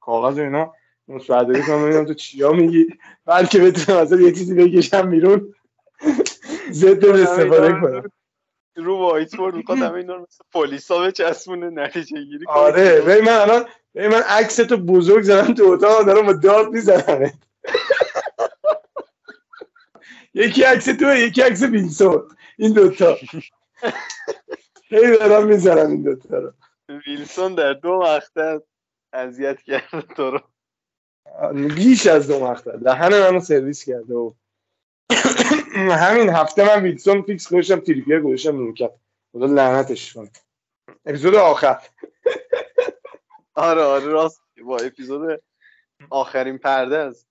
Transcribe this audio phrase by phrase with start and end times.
[0.00, 0.72] کاغذ و اینا.
[1.08, 2.86] مصورداری کنم ببینم تو چیا میگی.
[3.26, 5.54] بلکه بتونم اصلا یه چیزی بکشم بیرون.
[6.70, 8.02] ضد استفاده کنم.
[8.76, 13.00] رو وایت بورد می‌خواد همه اینا رو مثل پلیسا بچسبونه نتیجه گیری آره.
[13.00, 17.30] ببین من الان ببین من عکس تو بزرگ زدم تو اتاق دارم با داد می‌زنم.
[20.34, 22.28] یکی عکس تو یکی عکس ویلسون.
[22.58, 23.16] این دوتا.
[24.90, 26.52] هی دارم می‌زنم این دوتا رو.
[27.06, 28.58] ویلسون در دو مقطع
[29.12, 30.40] اذیت کرده تو رو.
[31.74, 34.32] بیش از دو مقطع دهن منو سرویس کرده و
[35.76, 38.92] همین هفته من ویلسون فیکس گذاشتم تریپیر گذاشتم نیمکت
[39.32, 40.30] خدا لعنتش کنه.
[41.06, 41.82] اپیزود آخر.
[43.54, 44.42] آره آره راست.
[44.64, 45.42] با اپیزود
[46.10, 47.26] آخرین پرده از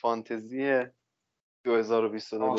[0.00, 0.86] فانتزی
[1.64, 2.56] 2022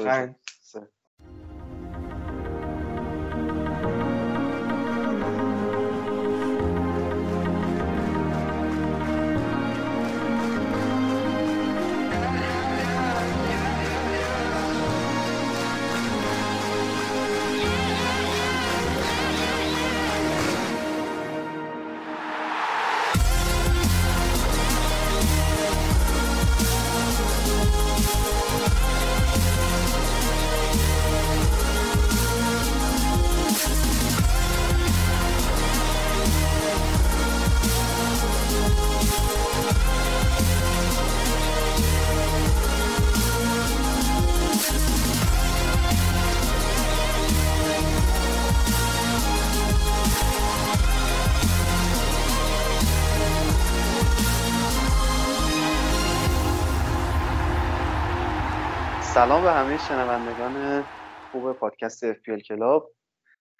[59.40, 60.86] سلام به همه شنوندگان
[61.32, 62.92] خوب پادکست FPL کلاب.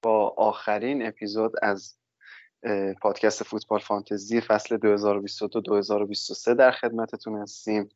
[0.04, 1.98] با آخرین اپیزود از
[3.02, 4.78] پادکست فوتبال فانتزی فصل
[6.52, 7.90] 2022-2023 در خدمتتون هستیم.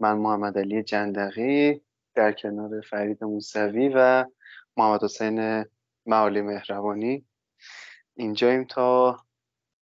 [0.00, 1.80] من محمد علی جندقی
[2.14, 4.24] در کنار فرید موسوی و
[4.76, 5.64] محمد حسین
[6.06, 7.24] معالی مهربانی.
[8.14, 9.16] اینجاییم تا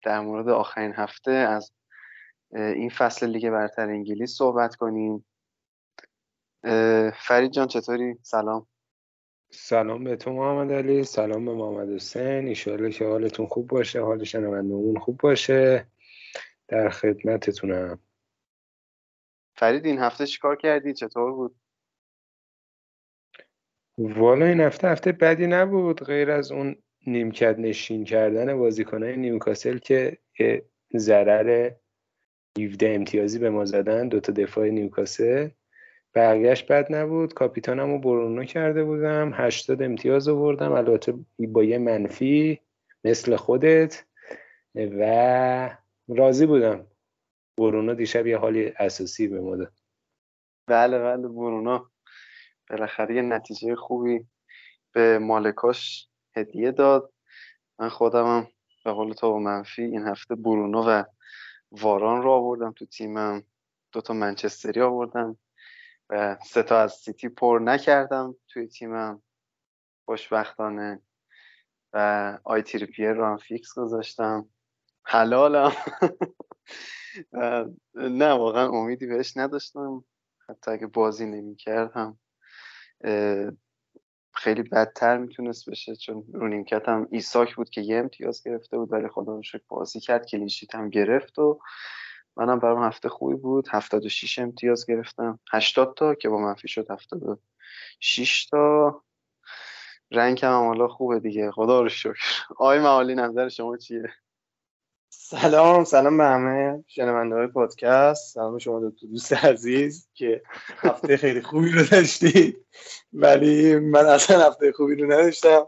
[0.02, 1.72] در مورد آخرین هفته از
[2.52, 5.24] این فصل لیگ برتر انگلیس صحبت کنیم.
[7.14, 8.66] فرید جان چطوری؟ سلام.
[9.52, 11.04] سلام به تو محمد علی.
[11.04, 12.48] سلام به محمد حسین.
[12.48, 15.86] ایشالله که حالتون خوب باشه حال شنوندگان خوب باشه.
[16.68, 17.98] در خدمتتونم.
[19.54, 21.56] فرید این هفته چیکار کردی؟ چطور بود؟
[23.98, 26.04] والا این هفته هفته بدی نبود.
[26.04, 26.76] غیر از اون
[27.06, 30.18] نیمکت نشین کردن بازیکنهای نیوکاسل که
[30.96, 31.70] ضرر
[32.58, 35.48] 17 امتیازی به ما زدن دوتا دفاع نیوکاسل.
[36.14, 37.34] بقیهش بد نبود.
[37.34, 39.30] کاپیتانم رو برونو کرده بودم.
[39.34, 40.72] 80 امتیاز آوردم.
[40.72, 42.60] البته با یه منفی
[43.04, 44.04] مثل خودت.
[44.74, 45.76] و
[46.08, 46.86] راضی بودم.
[47.58, 49.72] برونو دیشب یه حالی اساسی به داد
[50.66, 51.84] بله بله برونو.
[52.70, 54.26] بالاخره یه نتیجه خوبی
[54.92, 57.12] به مالکاش هدیه داد.
[57.78, 58.48] من خودمم
[58.84, 61.04] به قول تو منفی این هفته برونو و
[61.70, 63.44] واران رو آوردم تو تیمم.
[63.92, 65.36] دوتا منچستری آوردم.
[66.44, 69.22] سه تا از سیتی پر نکردم توی تیمم.
[70.04, 71.02] خوشبختانه.
[71.92, 74.48] و آی تریپیر رو هم فیکس گذاشتم.
[75.04, 75.72] حلالم.
[77.94, 80.04] نه واقعا امیدی بهش نداشتم.
[80.48, 82.18] حتی اگه بازی نمی کردم
[84.34, 85.96] خیلی بدتر می‌تونست بشه.
[85.96, 90.00] چون رو نیمکت هم ایساک بود که یه امتیاز گرفته بود ولی خدا رو بازی
[90.00, 90.26] کرد.
[90.26, 91.60] کلینشیت هم گرفت و
[92.36, 93.68] منم برام هفته خوبی بود.
[93.70, 95.38] 76 امتیاز گرفتم.
[95.52, 99.02] 80 تا که با منفی شد 76 تا.
[100.12, 101.50] رنگ هم حالا خوبه دیگه.
[101.50, 102.44] خدا رو شکر.
[102.50, 104.12] آقای معالی نظر شما چیه؟
[105.12, 108.34] سلام سلام به همه شنونده های پادکست.
[108.34, 110.42] سلام شما دو دوست عزیز که
[110.78, 112.66] هفته خیلی خوبی رو داشتید.
[113.12, 115.66] ولی من اصلا هفته خوبی رو نداشتم.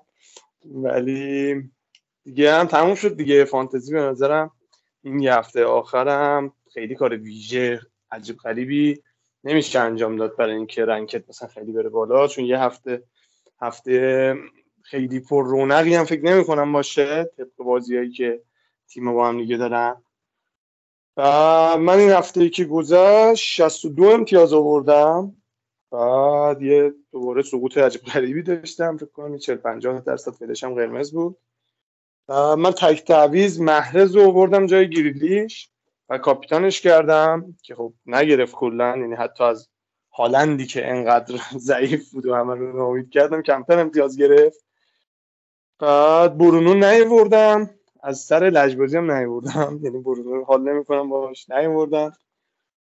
[0.64, 1.54] ولی
[2.24, 3.44] دیگه هم تموم شد دیگه.
[3.44, 4.50] فانتزی به نظرم.
[5.02, 9.02] این یه هفته آخرم خیلی کار ویژه عجیب غریبی
[9.44, 13.02] نمیشه انجام داد برای اینکه رنکت مثلا خیلی بره بالا چون یه هفته
[13.60, 14.36] هفته
[14.82, 18.42] خیلی پر رونقی هم فکر نمی کنم باشه طبق بازیایی که
[18.88, 20.02] تیم با هم دیگه دارن.
[21.16, 21.22] و
[21.78, 25.36] من این هفته که گذشت 62 امتیاز آوردم.
[25.90, 31.36] بعد یه دوباره سقوط عجیب غریبی داشتم فکر کنم 40 50 درصد فیلشم قرمز بود.
[32.28, 35.70] من تک تعویض محرز رو آوردم جای گریلیش
[36.08, 39.68] و کاپیتانش کردم که خب نگرفت کلا یعنی حتی از
[40.12, 44.64] هالندی که انقدر ضعیف بود و همه رو ناامید کردم کمتر امتیاز گرفت.
[45.78, 47.70] بعد برونو نیاوردم
[48.02, 52.12] از سر لجبازی هم نیوردم یعنی برونو حال نمی‌کنم باش نیوردم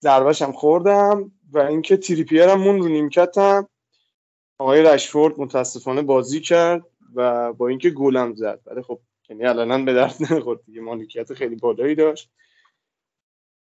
[0.01, 3.67] ضربش هم خوردم و اینکه تریپیر هم مون رو نیمکتم.
[4.57, 6.85] آقای رشفورد متاسفانه بازی کرد
[7.15, 8.59] و با اینکه گلم زد.
[8.65, 8.99] ولی خب
[9.31, 12.30] یعنی الان به درد نمی‌خورد دیگه مالکیت خیلی بالایی داشت.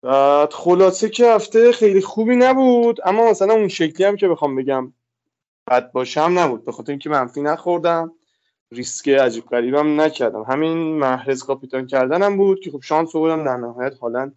[0.01, 4.93] بعد خلاصه که هفته خیلی خوبی نبود اما مثلا اون شکلی هم که بخوام بگم
[5.67, 6.65] بد باشم نبود.
[6.65, 8.11] به خاطر اینکه منفی نخوردم
[8.71, 10.43] ریسک عجیب غریبم نکردم.
[10.43, 14.31] همین محرز کاپیتان کردنم بود که خب شانس آوردم در نهایت حالا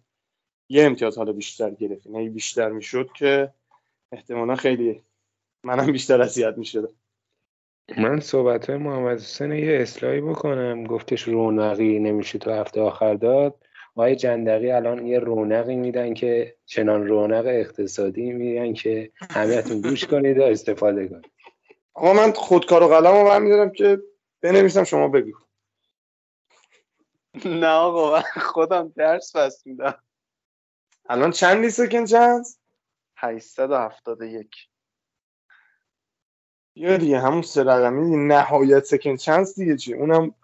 [0.69, 3.53] یه امتیاز حالا بیشتر گرفتیم یعنی بیشتر می‌شد که
[4.11, 5.01] احتمالا خیلی
[5.63, 6.89] منم بیشتر اذیت می‌شدم.
[7.97, 10.83] من صحبت های محمد حسین یه اصلاحی بکنم.
[10.83, 13.55] گفتش رونقی نمیشه تو هفته آخر داد.
[13.95, 20.37] آقای جندقی الان یه رونقی میدن که چنان رونق اقتصادی میدن که همهتون گوش کنید
[20.37, 21.31] و استفاده کنید.
[21.93, 23.99] آقا من خودکار و قلم رو برمیدارم که
[24.41, 25.31] بنویسم شما بگو.
[27.45, 30.03] نه آقا من خودم درس پس میدم.
[31.09, 32.45] الان چند سکن چند
[33.17, 34.49] 871
[36.77, 40.35] یا دیگه همون سه رقمی نهایت سکن چانس دیگه چی؟ اونم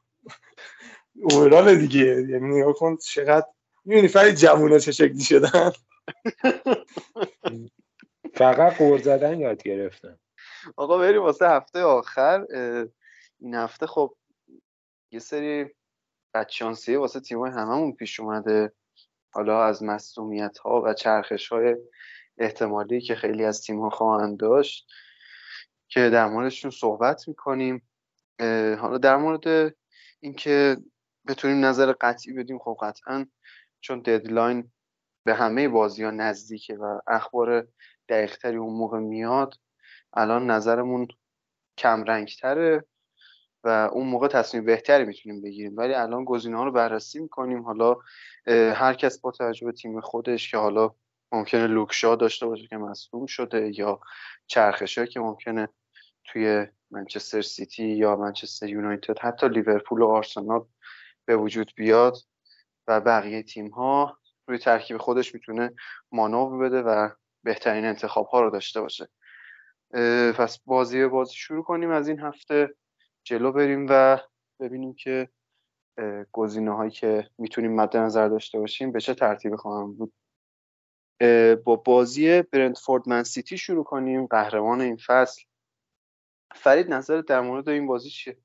[1.13, 2.05] اوورال دیگه.
[2.05, 3.45] یعنی نگاه کن چقدر
[3.85, 5.71] می‌بینی فرید جوونا چه شکلی شدن؟
[8.33, 10.19] فقط قور زدن یاد گرفتن.
[10.75, 12.45] آقا بریم واسه هفته آخر.
[13.39, 14.15] این هفته خب
[15.11, 15.65] یه سری
[16.33, 18.73] بدشانسیه واسه تیمای هممون پیش اومده.
[19.33, 21.75] حالا از مصومیت ها و چرخش های
[22.37, 24.87] احتمالی که خیلی از تیم ها خواهند داشت.
[25.93, 27.87] که در موردشون صحبت می‌کنیم.
[28.79, 29.75] حالا در مورد
[30.19, 30.77] اینکه
[31.27, 33.25] بتونیم نظر قطعی بدیم خب قطعا
[33.81, 34.71] چون deadline
[35.25, 37.67] به همه بازی ها نزدیکه و اخبار
[38.09, 39.53] دقیقتری اون موقع میاد
[40.13, 41.07] الان نظرمون
[41.77, 42.85] کم رنگتره
[43.63, 45.77] و اون موقع تصمیم بهتری می‌تونیم بگیریم.
[45.77, 47.61] ولی الان گزینه ها رو بررسی می‌کنیم.
[47.61, 47.95] حالا
[48.75, 50.95] هر کس با توجه به تیم خودش که حالا
[51.31, 53.99] ممکنه لوک شا داشته باشه که مصدوم شده یا
[54.47, 55.69] چرخشه که ممکنه
[56.25, 60.65] توی منچستر سیتی یا منچستر یونایتد حتی لیورپول و آرسنال
[61.25, 62.17] به وجود بیاد
[62.87, 64.17] و بقیه تیم ها
[64.47, 65.73] روی ترکیب خودش می‌تونه
[66.11, 67.09] مانور بده و
[67.43, 69.09] بهترین انتخاب ها رو داشته باشه.
[70.37, 72.75] پس بازی به بازی شروع کنیم از این هفته
[73.23, 74.19] جلو بریم و
[74.59, 75.29] ببینیم که
[76.31, 80.13] گزینه هایی که می‌تونیم مد نظر داشته باشیم به چه ترتیبی خواهم بود.
[81.63, 85.41] با بازی برنتفورد من سیتی شروع کنیم قهرمان این فصل.
[86.53, 88.37] فرید نظر در مورد این بازی چیه؟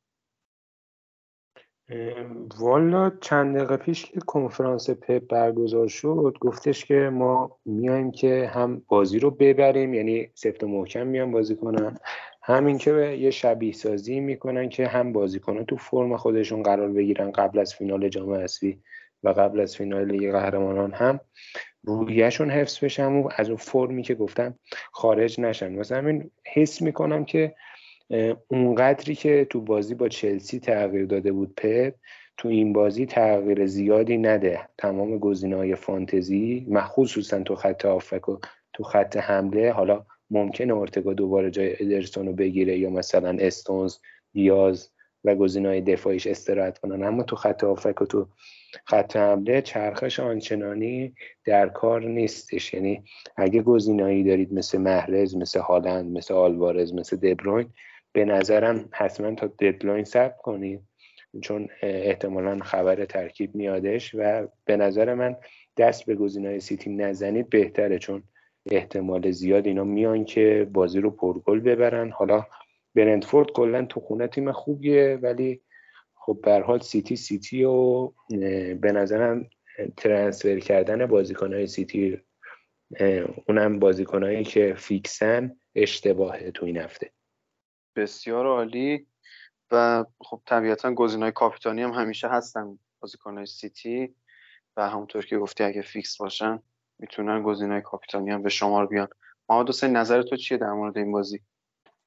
[2.59, 8.83] والا چند دقیقه پیش که کنفرانس پپ برگزار شد گفتش که ما میایم که هم
[8.89, 11.99] بازی رو ببریم یعنی سفت و محکم میان بازی کنن.
[12.43, 12.91] همین که
[13.21, 18.09] یه شبیه سازی می‌کنن که هم بازیکنان تو فرم خودشون قرار بگیرن قبل از فینال
[18.09, 18.83] جام حذفی
[19.23, 21.21] و قبل از فینال لیگ قهرمانان هم
[21.83, 24.59] رویشون حفظ بشن و از اون فرمی که گفتم
[24.93, 25.73] خارج نشن.
[25.73, 27.55] مثلا همین حس می‌کنم که
[28.49, 31.95] اونقدری که تو بازی با چلسی تغییر داده بود پپ
[32.37, 34.61] تو این بازی تغییر زیادی نده.
[34.79, 35.19] تمام
[35.53, 38.37] های فانتزی خصوصا تو خط آفک و
[38.73, 43.97] تو خط حمله حالا ممکنه ارتگا دوباره جای ادرسون رو بگیره یا مثلا استونز
[44.33, 44.91] دیاز
[45.25, 47.03] و های دفاعیش استراحت کنن.
[47.03, 48.27] اما تو خط آفک و تو
[48.85, 51.15] خط حمله چرخش آنچنانی
[51.45, 52.75] در کار نیستش.
[52.75, 53.05] یعنی
[53.37, 57.69] اگه گزینه‌ای دارید مثل محرز مثل هالند مثل آلوارز مثل دبروین
[58.13, 60.81] به نظرم حتما تا deadline صبر کنید
[61.43, 65.37] چون احتمالا خبر ترکیب میادش و به نظر من
[65.77, 68.23] دست به گزینه‌های سیتی نزنید بهتره چون
[68.71, 72.11] احتمال زیاد اینا میان که بازی رو پرگل ببرن.
[72.11, 72.47] حالا
[72.95, 75.61] برنتفورد کلا تو خونه تیم خوبیه ولی
[76.15, 78.11] خب به حال سیتی سیتی و
[78.81, 79.51] به نظرم
[79.97, 82.19] transfer کردن بازیکنهای سیتی
[83.49, 87.11] اونم بازیکنهایی که فیکسن اشتباهه تو این هفته.
[88.03, 89.07] بسیار عالی.
[89.71, 94.15] و خب طبیعتا های کاپیتانی هم همیشه هستن بازیکنهای سیتی.
[94.77, 96.63] و همونطور که گفتی اگه فیکس باشن
[96.99, 99.09] می‌تونن های کاپیتانی هم به شمار بیان.
[99.49, 101.41] محمد حسین نظر تو چیه در مورد این بازی؟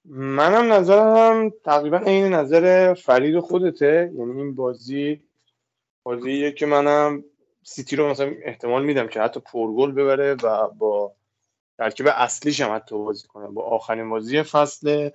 [0.06, 4.12] منم نظرم تقریبا عین نظر فرید خودته.
[4.16, 5.24] یعنی این بازی
[6.04, 7.24] بازیه که منم
[7.64, 11.16] سیتی رو مثلا احتمال میدم که حتی پرگل ببره و با
[11.78, 13.48] ترکیب اصلیش هم حتی بازی کنه.
[13.48, 15.10] با آخرین بازی فصل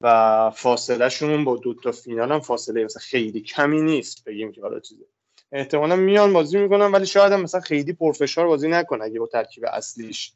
[0.00, 4.60] و فاصله شون با دو تا فینال هم فاصله مثلا خیلی کمی نیست بگیم که
[4.60, 5.04] حالا چیزه.
[5.52, 9.64] احتمالا میان بازی می‌کنن ولی شاید هم مثلا خیلی پرفشار بازی نکنه اگه با ترکیب
[9.72, 10.32] اصلیش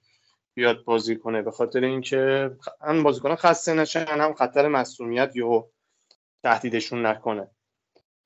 [0.55, 1.43] بیاد بازی کنه.
[1.43, 5.67] به خاطر اینکه هم بازیکن خسته نشن هم خطر مسئولیت یا
[6.43, 7.49] تهدیدشون نکنه.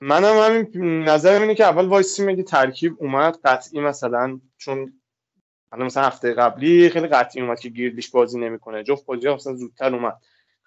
[0.01, 5.01] منم همین نظرم اینه که اول وایسی میگه ترکیب اومد قطعی مثلا چون
[5.77, 8.83] مثلا هفته قبلی خیلی قطعی اومد که گریلیش بازی نمی‌کنه.
[8.83, 10.17] جفت بازی مثلا زودتر اومد.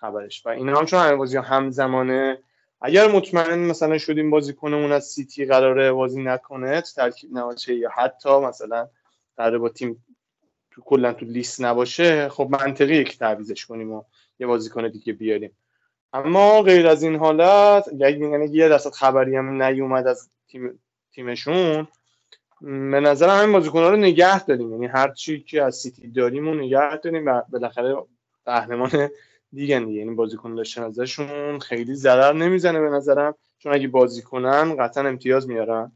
[0.01, 0.47] خبرش.
[0.47, 2.39] و اینا هم چون همه بازی همزمانه
[2.81, 7.91] اگر مطمئن مثلا شدیم بازی کنه اون از سیتی قراره بازی نکنه ترکیب نباشه یا
[7.91, 8.89] حتی مثلا
[9.37, 10.05] قراره با تیم
[10.71, 14.03] تو کلا تو لیست نباشه خب منطقی یک تعویضش کنیم و
[14.39, 15.51] یه بازیکن دیگه بیاریم.
[16.13, 20.79] اما غیر از این حالت یعنی یه درصد خبری هم نیومد از تیم
[21.13, 21.89] تیمشون
[22.61, 24.73] به نظر همین بازیکن رو نگه داریم.
[24.73, 27.97] یعنی هر چی که از سیتی داریم و نگه داریم و بالاخره
[28.45, 29.11] قهرمان
[29.53, 33.35] دیگه دیگه یعنی بازیکن داشتن ازشون خیلی ضرر نمی‌زنه به نظرم.
[33.59, 35.93] چون اگه بازی کنن قطعا امتیاز میارن.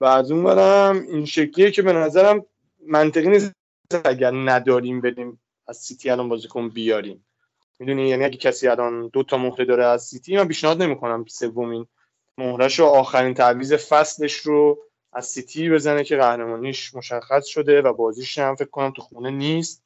[0.00, 2.46] و از اون برم این شکلیه که به نظرم
[2.86, 3.52] منطقی نیست
[4.04, 7.26] اگر نداریم بدیم از سیتی الان بازیکن بیاریم.
[7.78, 11.86] می‌دونی؟ یعنی اگه کسی الان دو تا مهره داره از سیتی من پیشنهاد نمی‌کنم سومین
[12.38, 14.78] مهرش و آخرین تعویض فصلش رو
[15.12, 19.84] از سیتی بزنه که قهرمانیش مشخص شده و بازیش هم فکر کنم تو خونه نیست.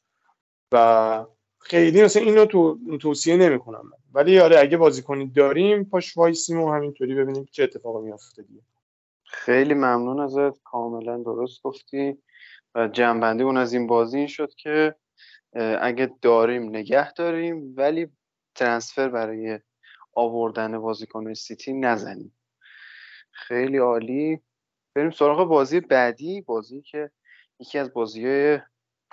[0.72, 1.24] و
[1.60, 7.14] خیلی مثلا اینو تو توصیه نمی‌کنم ولی آره اگه بازیکنی داریم پاش وایسیم و همینطوری
[7.14, 8.60] ببینیم چه اتفاقی میافته دیگه.
[9.24, 10.62] خیلی ممنون ازت.
[10.62, 12.18] کاملا درست گفتی.
[12.74, 14.94] و جنبندی اون از این بازی این شد که
[15.80, 18.08] اگه داریم نگه داریم ولی
[18.54, 19.60] ترنسفر برای
[20.12, 22.38] آوردن بازیکن سیتی نزنیم.
[23.30, 24.40] خیلی عالی.
[24.94, 26.40] بریم سراغ بازی بعدی.
[26.40, 27.10] بازی که
[27.60, 28.58] یکی از بازی های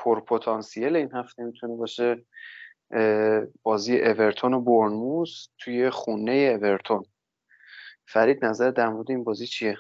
[0.06, 2.26] پرپتانسیل این هفته می‌تونه باشه
[3.64, 7.06] بازی اورتون و بورنموس توی خونه اورتون.
[8.08, 9.78] فرید نظر در مورد این بازی چیه؟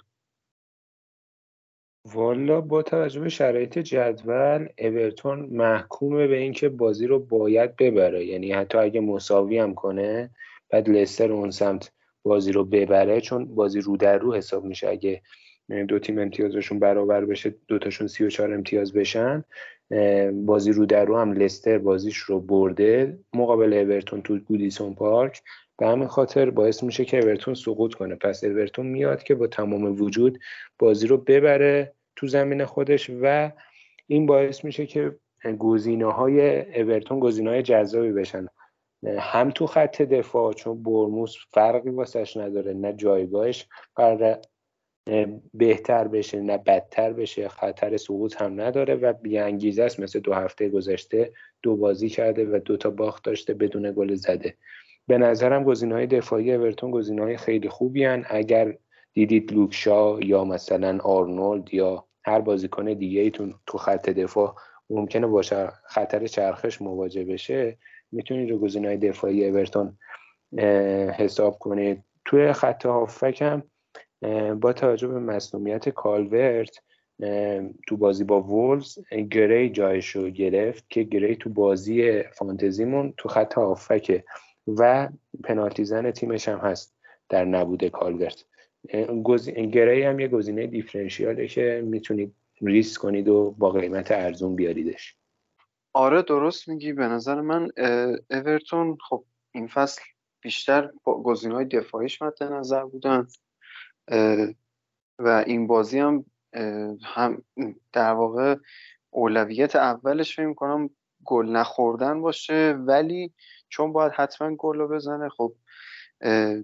[2.05, 8.25] والا با توجه به شرایط جدول اورتون محکومه به اینکه بازی رو باید ببره.
[8.25, 10.29] یعنی حتی اگه مساوی هم کنه
[10.69, 11.91] بعد لستر اون سمت
[12.23, 14.89] بازی رو ببره چون بازی رو در رو حساب میشه.
[14.89, 15.21] اگه
[15.87, 19.43] دو تیم امتیازشون برابر بشه دوتاشون سی و چهار امتیاز بشن
[20.33, 25.41] بازی رو در رو هم لستر بازیش رو برده مقابل اورتون تو گودیسون پارک.
[25.77, 28.15] به همین خاطر باعث میشه که اورتون سقوط کنه.
[28.15, 30.39] پس اورتون میاد که با تمام وجود
[30.79, 33.51] بازی رو ببره تو زمین خودش و
[34.07, 35.15] این باعث میشه که
[35.59, 38.47] گزینه های اورتون گزینه های جذابی بشن.
[39.19, 43.67] هم تو خط دفاع چون برموس فرقی واسش نداره نه جایگاهش.
[43.95, 44.39] قرار
[45.53, 49.99] بهتر بشه نه بدتر بشه خطر سقوط هم نداره و بیانگیزه است.
[49.99, 51.31] مثل دو هفته گذشته
[51.61, 54.53] دو بازی کرده و دو تا باخت داشته بدون گل زده.
[55.07, 58.25] به نظرم های دفاعی اورتون های خیلی خوبی هن.
[58.29, 58.77] اگر
[59.13, 64.55] دیدید لوکشا یا مثلا آرنولد یا هر بازیکن دیگه ایتون تو خط دفاع
[64.89, 67.77] ممکنه باشه خطر چرخش مواجه بشه
[68.11, 69.97] می‌تونید رو های دفاعی اورتون
[71.17, 72.03] حساب کنید.
[72.25, 73.63] توی خط هافک هم
[74.61, 76.81] با توجه به مصنومیت کالورت
[77.87, 78.99] تو بازی با وولز
[79.31, 84.23] گری جایش رو گرفت که گری تو بازی فانتزیمون تو خط هافکه
[84.67, 85.09] و
[85.43, 86.95] پنالتی زن تیمش هم هست
[87.29, 88.45] در نبود کالورت.
[89.71, 95.15] گری هم یه گزینه differential ه که می‌تونید ریسک کنید و با قیمت ارزون بیاریدش.
[95.93, 96.93] آره درست میگی.
[96.93, 97.69] به نظر من
[98.31, 100.01] اورتون خب این فصل
[100.41, 103.27] بیشتر با های دفاعیش مد نظر بودن.
[105.19, 106.25] و این بازی هم
[107.03, 107.43] هم
[107.93, 108.55] در واقع
[109.09, 110.89] اولویت اولش فکر کنم
[111.25, 113.33] گل نخوردن باشه ولی
[113.69, 115.53] چون باید حتما گل رو بزنه خب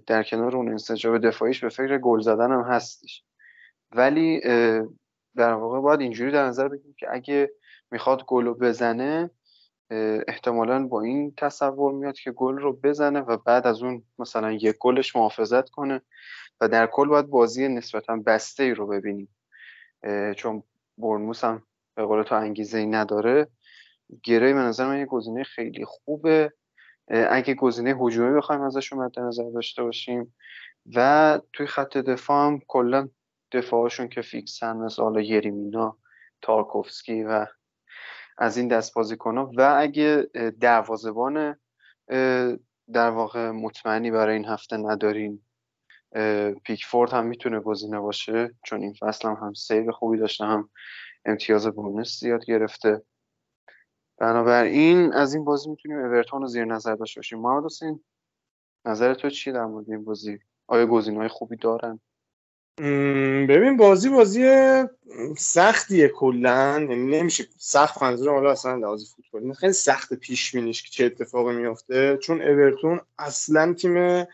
[0.06, 3.24] در کنار اون انسجاب دفاعیش به فکر گل زدن هم هستش.
[3.92, 4.40] ولی
[5.36, 7.50] در واقع باید اینجوری در نظر بگیریم که اگه
[7.90, 9.30] می‌خواد گل رو بزنه
[10.28, 14.76] احتمالا با این تصور میاد که گل رو بزنه و بعد از اون مثلا یک
[14.80, 16.02] گلش محافظت کنه.
[16.62, 19.28] و در کل باید بازی نسبتا بسته ای رو ببینیم.
[20.36, 20.62] چون
[20.98, 21.62] برنموس هم
[21.94, 23.48] به قول تو انگیزه ای نداره.
[24.22, 26.52] گره به نظر من یه گزینه خیلی خوبه.
[27.08, 30.34] اگه گزینه هجومی بخوایم ازش مد نظر داشته باشیم
[30.94, 33.08] و توی خط دفاع هم کلا
[33.52, 35.98] دفاعشون که فیکسن مثل حالا یریمینا
[36.42, 37.46] تارکوفسکی و
[38.38, 39.50] از این دست ها.
[39.56, 40.26] و اگه
[40.60, 41.56] دروازبان
[42.92, 45.42] در واقع مطمئنی برای این هفته ندارین
[46.64, 50.70] پیکفورد هم می‌تونه گزینه باشه چون این فصل هم هم save خوبی داشته هم
[51.24, 53.02] امتیاز bonus زیاد گرفته.
[54.18, 57.38] بنابراین از این بازی می‌تونیم اورتون رو زیر نظر داشته باشیم.
[57.38, 58.00] محمد حسین
[58.84, 62.00] نظر تو چیه در مورد این بازی؟ آیا گزینه های خوبی دارن؟
[63.48, 64.48] ببین بازی بازی
[65.38, 66.86] سختیه کلا.
[66.90, 71.54] یعنی نمیشه سخت منظورم حالا اصلا لحاظ فوتبالی خیلی سخت پیش بینیش که چه اتفاقی
[71.54, 72.16] میافته.
[72.16, 74.26] چون اورتون اصلا تیم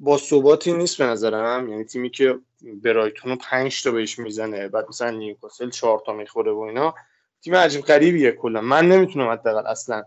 [0.00, 1.68] با ثباتی نیست به نظرم.
[1.68, 2.38] یعنی تیمی که
[2.82, 6.94] برایتون رو پنج تا بهش می‌زنه بعد مثلا نیوکاسل چهار تا می‌خوره و اینا
[7.42, 8.60] تیم عجیب غریبیه کلا.
[8.60, 10.04] من نمی‌تونم حداقل اصلا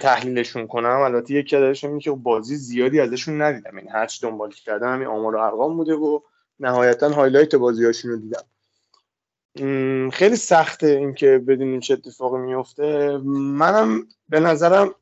[0.00, 1.00] تحلیلشون کنم.
[1.00, 3.76] البته یکی ازش اینه که بازی زیادی ازشون ندیدم.
[3.76, 6.20] این یعنی هرچی دنبال کردم همین آمار و ارقام بوده و
[6.60, 8.44] نهایتا highlight بازیاشون رو دیدم
[10.10, 13.18] خیلی سخته اینکه بدونیم چه اتفاقی میفته.
[13.24, 14.94] منم به نظرم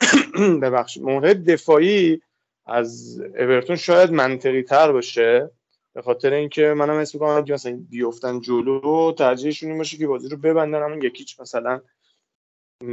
[0.62, 2.22] ببخشید مورد دفاعی
[2.70, 5.50] از اورتون شاید منطقی تر باشه.
[5.94, 10.28] به خاطر اینکه منم اسم می‌کنم که مثلا بیفتن جلو ترجیحشون این باشه که بازی
[10.28, 11.80] رو ببندن همون یکیچ مثلا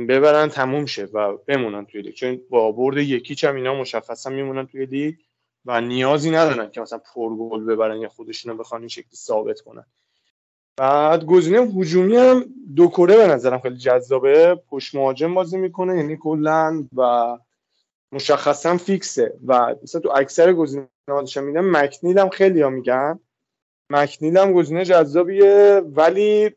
[0.09, 2.13] ببرن تموم شه و بمونن توی لیگ.
[2.13, 5.15] چون با برد یکیچ هم اینا مشخصا میمونن توی لیگ
[5.65, 9.61] و نیازی ندارن که مثلا پر گل ببرن یا خودشون رو بخوان این شکلی ثابت
[9.61, 9.85] کنن.
[10.77, 14.55] بعد گزینه هجومی هم دو کره به نظرم خیلی جذابه.
[14.55, 17.37] پشت مهاجم بازی می‌کنه یعنی کلا و
[18.11, 19.33] مشخصا فیکسه.
[19.45, 23.19] و مثلا تو اکثر گزینه هاشم میدم مکنیل هم خیلی ها میگن.
[23.89, 26.55] مکنیل هم گزینه جذابیه ولی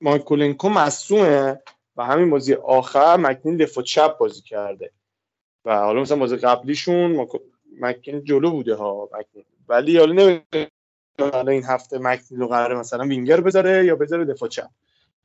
[0.00, 1.60] مایکولنکو مصومه
[1.96, 4.90] و همین بازی آخر مکنیل دفاع چپ بازی کرده.
[5.64, 7.26] و حالا مثلا بازی قبلیشون
[7.80, 9.44] مکنیل جلو بوده ها مکنیل.
[9.68, 10.70] ولی حالا نمی‌دونم
[11.32, 14.70] حالا این هفته مکنیل رو قراره مثلا وینگر بذاره یا بذاره دفاع چپ.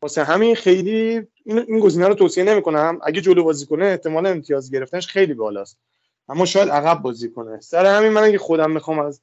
[0.01, 3.00] واسه همین خیلی این گزینه رو توصیه نمی‌کنم.
[3.03, 5.77] اگه جلو بازی کنه احتمال امتیاز گرفتنش خیلی بالاست.
[6.29, 7.60] اما شاید عقب بازی کنه.
[7.60, 9.22] سر همین من اگه خودم می‌خوام از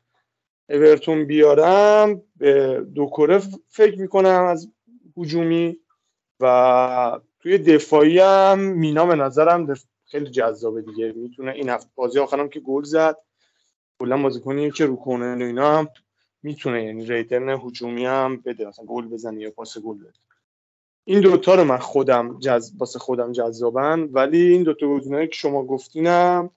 [0.68, 4.68] اورتون بیارم به دو کره فکر می‌کنم از
[5.16, 5.78] هجومی
[6.40, 11.12] و توی دفاعی هم مینا به نظرم خیلی جذابه دیگه.
[11.12, 13.16] می‌تونه این هفته بازی آخرم که گل زد
[14.00, 15.88] کلا بازیکنی که رو کنه اینا هم
[16.42, 18.66] می‌تونه یعنی ریترن هجومی هم بده.
[18.66, 20.27] مثلا گل بزنه یا پاس گل بده.
[21.08, 22.72] این دوتا رو من خودم جز...
[22.78, 26.50] واسه خودم جذابن ولی این دوتا گزینه‌ای که شما گفتینم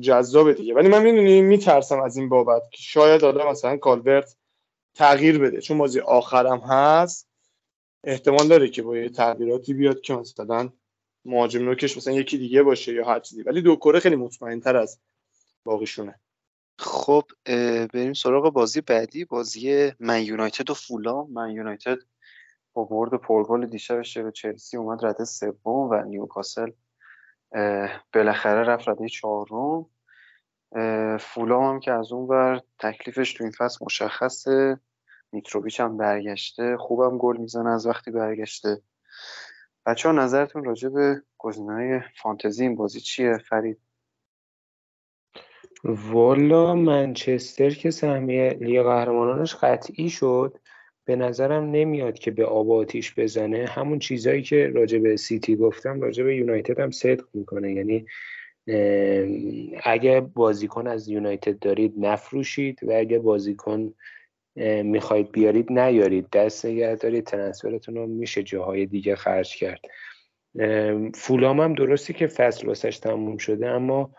[0.00, 0.74] جذابه دیگه.
[0.74, 4.36] ولی من می‌دونی میترسم از این بابت که شاید آدم مثلا کالورت
[4.94, 5.60] تغییر بده.
[5.60, 7.28] چون بازی آخرم هست.
[8.04, 10.70] احتمال داره که با یه تغییراتی بیاد که مثلا
[11.24, 13.42] مهاجم نوکش مثلا یکی دیگه باشه یا هر چیزی.
[13.42, 15.00] ولی دو کره خیلی مطمئن تر از
[15.64, 16.20] باقیشونه.
[16.78, 17.24] خب
[17.92, 19.24] بریم سراغ بازی بعدی.
[19.24, 21.32] بازی من یونایتد و فولام.
[21.32, 21.98] من یونایتد
[22.80, 26.70] با برد پرگل دیشبش به چلسی اومد رده سوم و نیوکاسل
[28.14, 29.86] بالاخره رفت رده چهارم.
[31.18, 34.80] فولام هم که از اون بر تکلیفش تو این فصل مشخصه.
[35.32, 36.76] میتروویچ هم برگشته.
[36.76, 38.82] خوبم گل می‌زنه از وقتی برگشته.
[39.86, 43.78] بچه ها نظرتون راجع به گزینه فانتزی این بازی چیه؟ فرید.
[45.84, 50.58] والا منچستر که سهمیه لیگ قهرمانانش قطعی شد.
[51.04, 53.66] به نظرم نمیاد که به آب آتیش بزنه.
[53.66, 57.72] همون چیزهایی که راجع به سیتی گفتم راجع به یونایتد هم صدق می‌کنه.
[57.72, 58.06] یعنی
[59.84, 63.94] اگه بازیکن از یونایتد دارید نفروشید و اگه بازیکن
[64.82, 66.30] می‌خواید بیارید نیارید.
[66.30, 69.80] دست نگه دارید ترنسفرتون رو میشه جاهای دیگه خرج کرد.
[71.14, 74.14] فولام هم درستی که فصل واسش تموم شده اما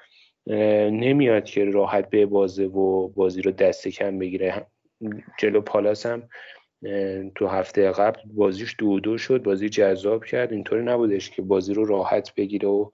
[0.92, 4.66] نمیاد که راحت به بازه و بازی رو دست کم بگیره.
[5.40, 6.30] جلو پالاس هم
[7.36, 10.52] تو هفته قبل بازیش دو دو شد بازی جذاب کرد.
[10.52, 12.90] اینطوری نبودش که بازی رو راحت بگیره و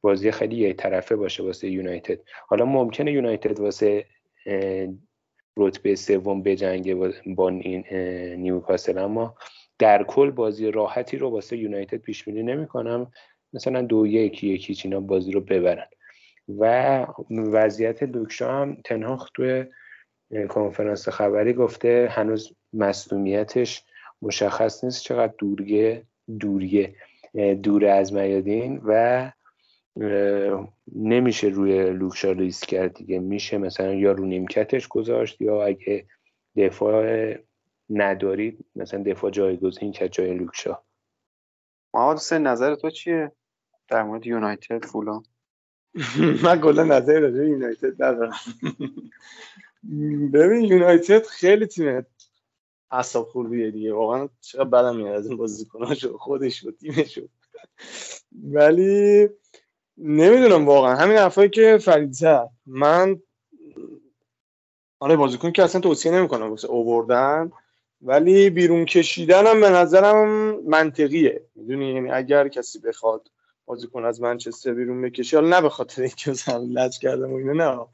[0.00, 2.18] بازی خیلی یک طرفه باشه واسه یونایتد.
[2.46, 4.06] حالا ممکنه یونایتد واسه
[5.56, 8.98] رتبه سوم بجنگه با نیوکاسل.
[8.98, 9.34] اما
[9.78, 13.12] در کل بازی راحتی رو واسه یونایتد پیش بینی نمی‌کنم.
[13.52, 15.86] مثلا دو یک یکی چینا بازی رو ببرن.
[16.48, 19.64] و وضعیت لوکشا هم تنهاخ توی
[20.48, 23.84] کنفرانس خبری گفته هنوز مصدومیتش
[24.22, 26.02] مشخص نیست چقدر دورگه
[26.38, 26.94] دوریه
[27.62, 29.32] دور از میادین و
[30.94, 33.18] نمیشه روی لوکشا ریسک کرد دیگه.
[33.18, 36.06] میشه مثلا یا رو نیمکتش گذاشت یا اگه
[36.56, 37.34] دفاع
[37.90, 40.82] ندارید مثلا دفاع جایگزین کرد جای لوکشا.
[41.94, 43.32] محمد حسین نظر تو چیه؟
[43.88, 45.22] در مورد یونایتد فولان
[46.44, 48.32] من کلا نظری راجع یونایتد ندارم.
[50.32, 52.06] ببین یونایتد خیلی تیم
[52.90, 53.94] اعصاب خوردیه دیگه.
[53.94, 57.18] واقعا چقدر بدم میاد از این بازیکناشو خودش و تیمش
[58.42, 59.28] ولی
[59.98, 60.96] نمی‌دونم واقعا.
[60.96, 62.48] همین حرفایی که فرید زد.
[62.66, 63.22] من
[65.00, 67.52] آره بازیکن که اصلا توصیه نمی‌کنم واسه اووردن
[68.02, 70.28] ولی بیرون کشیدن هم به نظرم
[70.64, 71.46] منطقیه.
[71.54, 73.30] می‌دونی؟ یعنی اگر کسی بخواد
[73.64, 77.54] بازیکن از منچستر بیرون بکشه حالا نه به خاطر اینکه مثلا لج کردم و اینو
[77.54, 77.86] نه.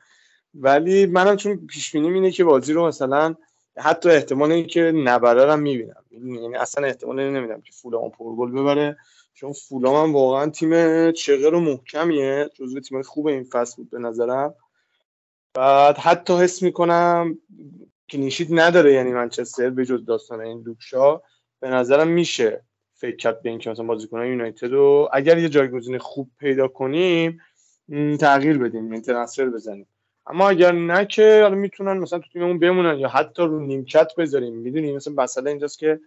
[0.54, 3.34] ولی منم چون پیش بینی اینه که بازی رو مثلا
[3.76, 6.04] حتی احتمال اینکه نبره هم می‌بینم.
[6.10, 8.96] یعنی اصلا احتمال نمیدم که فولام پرگل ببره.
[9.34, 13.98] چون فولام هم واقعا تیم چغر و محکمیه جزو تیم خوب این فصل بود به
[13.98, 14.54] نظرم.
[15.54, 17.38] بعد حتی حس می‌کنم
[18.10, 21.20] کلینشیت نداره یعنی منچستر به جز داستان این لوکشا
[21.60, 26.30] به نظرم میشه فکر کرد به اینکه مثلا بازیکنان یونایتد رو اگر یه جایگزین خوب
[26.38, 27.40] پیدا کنیم
[28.20, 29.86] تغییر بدیم یعنی ترنسفر بزنیم.
[30.28, 34.54] اما اگر نه که حالا می‌تونن مثلا تو تیممون بمونن یا حتی رو نیمکت بذاریم.
[34.54, 36.00] می‌دونی مثلا مسئله اینجاست که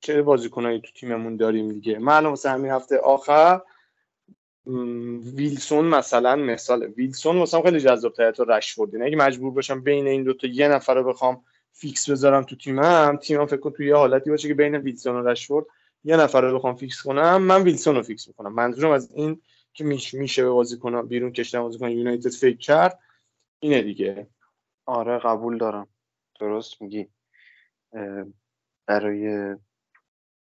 [0.00, 1.98] چه بازیکنایی تو تیممون داریم دیگه.
[1.98, 3.60] من مثلا همین هفته آخر
[5.36, 9.02] ویلسون مثلا مثال ویلسون مثلا خیلی جذاب تر تو رشفورد.
[9.02, 11.42] اگه مجبور باشم بین این دو تا یه نفر رو بخوام
[11.72, 15.28] فیکس بذارم تو تیمم تیمم فکر کن تو یه حالتی باشه که بین ویلسون و
[15.28, 15.66] رشفورد
[16.04, 18.52] یه نفر رو بخوام فیکس کنم من ویلسون رو فیکس می‌کنم.
[18.52, 19.40] منظورم از این
[19.74, 22.98] که میش میشه به بازیکن بیرون کشتن بازیکن یونایتد فکر کرد.
[23.58, 24.30] اینه دیگه.
[24.86, 25.88] آره قبول دارم.
[26.40, 27.08] درست میگی.
[28.86, 29.56] برای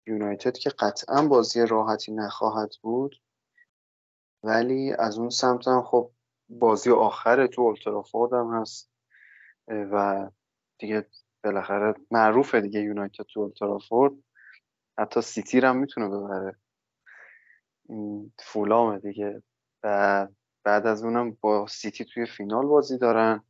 [0.07, 3.21] یونایتد که قطعا بازی راحتی نخواهد بود
[4.43, 6.11] ولی از اون سمت هم خب
[6.49, 8.91] بازی آخر تو اولترافورد هم هست.
[9.67, 10.29] و
[10.79, 11.07] دیگه
[11.43, 14.13] بالاخره معروفه دیگه یونایتد تو اولترافورد
[14.99, 16.57] حتی سیتی هم می‌تونه ببره.
[18.39, 19.43] فولامه دیگه.
[19.83, 20.27] و
[20.63, 23.43] بعد از اونم با سیتی توی فینال بازی دارن.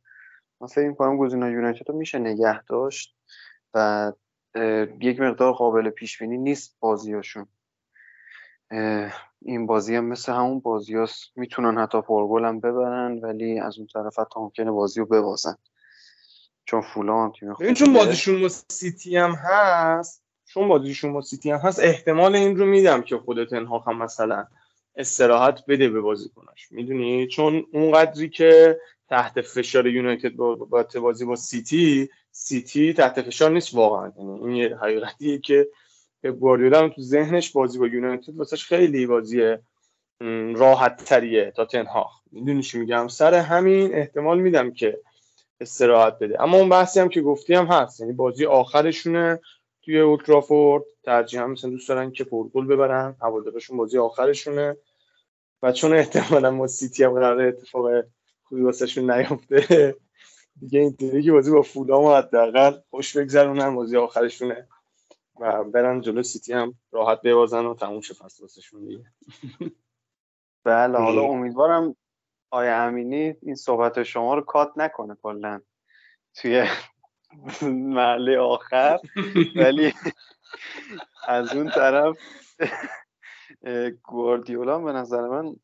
[0.60, 3.16] من فکر می‌کنم گزینه یونایتد رو میشه نگه داشت
[3.74, 4.12] و
[5.00, 7.46] یک مقدار قابل پیش بینی نیست بازیاشون.
[9.42, 10.94] این بازی هم مثل همون بازی
[11.36, 15.56] می‌تونن حتی پرگل هم ببرن ولی از اون طرف حتی ممکنه بازی رو ببازن.
[16.64, 21.58] چون فولان تیم خوبه چون بازیشون با سیتی هم هست چون بازیشون با سیتی هم
[21.58, 24.46] هست احتمال این رو میدم که خود تنها هم مثلا
[25.00, 26.72] استراحت بده به بازیکناش.
[26.72, 33.50] می‌دونی؟ چون اونقدری که تحت فشار یونایتد با, با بازی با سیتی سیتی تحت فشار
[33.50, 34.12] نیست واقعا.
[34.18, 35.68] یعنی این یه حقیقتیه که
[36.22, 39.56] گواردیولا تو ذهنش بازی با یونایتد واسش خیلی بازی
[40.54, 42.10] راحت تریه تا تنها.
[42.32, 45.00] می‌دونی چی میگم؟ سر همین احتمال میدم که
[45.60, 46.42] استراحت بده.
[46.42, 48.00] اما اون بحثی هم که گفتی هم هست.
[48.00, 49.40] یعنی بازی آخرشونه
[49.82, 53.16] توی اولترافورد ترجیح هم مثلا دوست دارن که پرگل ببرن.
[53.22, 54.76] هوادارشون بازی آخرشونه.
[55.62, 58.04] و چون احتمالا ما سیتی هم قرار اتفاق
[58.42, 59.94] خوبی واسهشون نیفته
[60.60, 64.68] دیگه اینطوری که بازی با فولام حداقل خوش بگذرونن بازی آخرشونه
[65.40, 69.04] و برن جلو سیتی هم راحت ببازن و تموم شه فصل واسهشون دیگه.
[70.64, 71.96] بله حالا امیدوارم
[72.50, 75.60] آیا امینی این صحبت شما رو کات نکنه کلا
[76.34, 76.66] توی
[77.62, 78.98] محله آخر
[79.56, 79.92] ولی
[81.28, 82.18] از اون طرف
[84.02, 85.56] گواردیولا به نظر من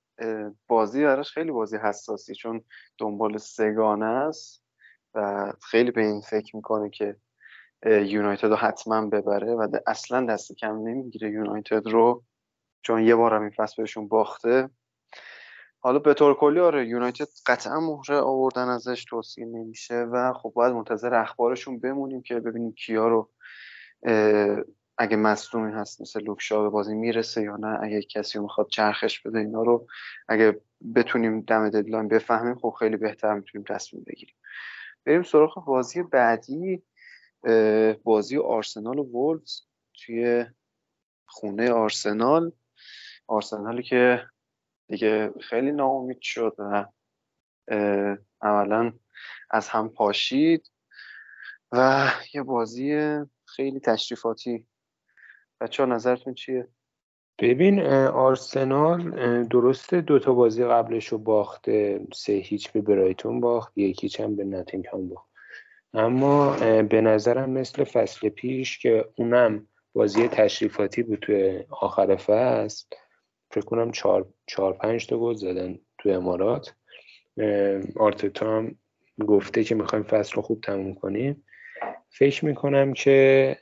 [0.68, 2.64] بازی براش خیلی بازی حساسی چون
[2.99, 4.64] دنبال سگانه است
[5.14, 7.16] و خیلی به این فکر می‌کنه که
[7.87, 12.25] یونایتد رو حتما ببره و اصلا دست کم نمی‌گیره یونایتد رو
[12.83, 14.70] چون یه بار هم این فصل بهشون باخته.
[15.81, 20.75] حالا به طور کلی آره یونایتد قطعا مهره آوردن ازش توصیه نمیشه و خب باید
[20.75, 23.31] منتظر اخبارشون بمونیم که ببینیم کیا رو
[24.98, 29.38] اگه مصدومی هست مثل لوکشا به بازی می‌رسه یا نه اگه کسی می‌خواد چرخش بده
[29.38, 29.87] اینا رو
[30.28, 30.61] اگه
[30.94, 34.35] بتونیم دم ددلاین بفهمیم خب خیلی بهتر می‌تونیم تصمیم بگیریم.
[35.04, 36.82] بریم سراغ بازی بعدی.
[38.04, 39.61] بازی آرسنال و وولز
[39.94, 40.46] توی
[41.26, 42.52] خونه آرسنال.
[43.26, 44.26] آرسنالی که
[44.88, 46.85] دیگه خیلی ناامید شد و
[48.42, 48.92] عملا
[49.50, 50.70] از هم پاشید.
[51.72, 54.66] و یه بازی خیلی تشریفاتی
[55.60, 56.68] بچه ها نظرتون چیه؟
[57.38, 59.10] ببین آرسنال
[59.42, 65.08] درسته دوتا بازی قبلش رو باخته سه هیچ به برایتون باخت یکیچ هم به ناتینگهام
[65.08, 65.28] باخت.
[65.94, 72.86] اما به نظرم مثل فصل پیش که اونم بازی تشریفاتی بود توی آخر فصل
[73.50, 76.74] فکر کنم چهار, چهار پنج تا گل زدن توی امارات.
[77.96, 78.76] آرتتا هم
[79.26, 81.44] گفته که می‌خوایم فصل رو خوب تموم کنیم.
[82.08, 83.56] فکر می‌کنم که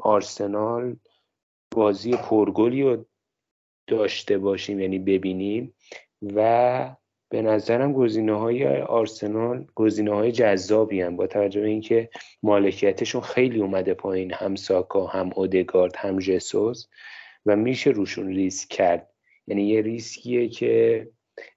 [0.00, 0.96] آرسنال
[1.70, 3.04] بازی پرگلی رو
[3.86, 5.74] داشته باشیم یعنی ببینیم.
[6.22, 6.96] و
[7.30, 12.10] به نظرم گزینه های آرسنال گزینه های جذابی هم با توجه به اینکه
[12.42, 16.86] مالکیتشون خیلی اومده پایین هم ساکا هم اودگارد هم جسوس
[17.46, 19.10] و میشه روشون ریسک کرد.
[19.46, 21.08] یعنی یه ریسکیه که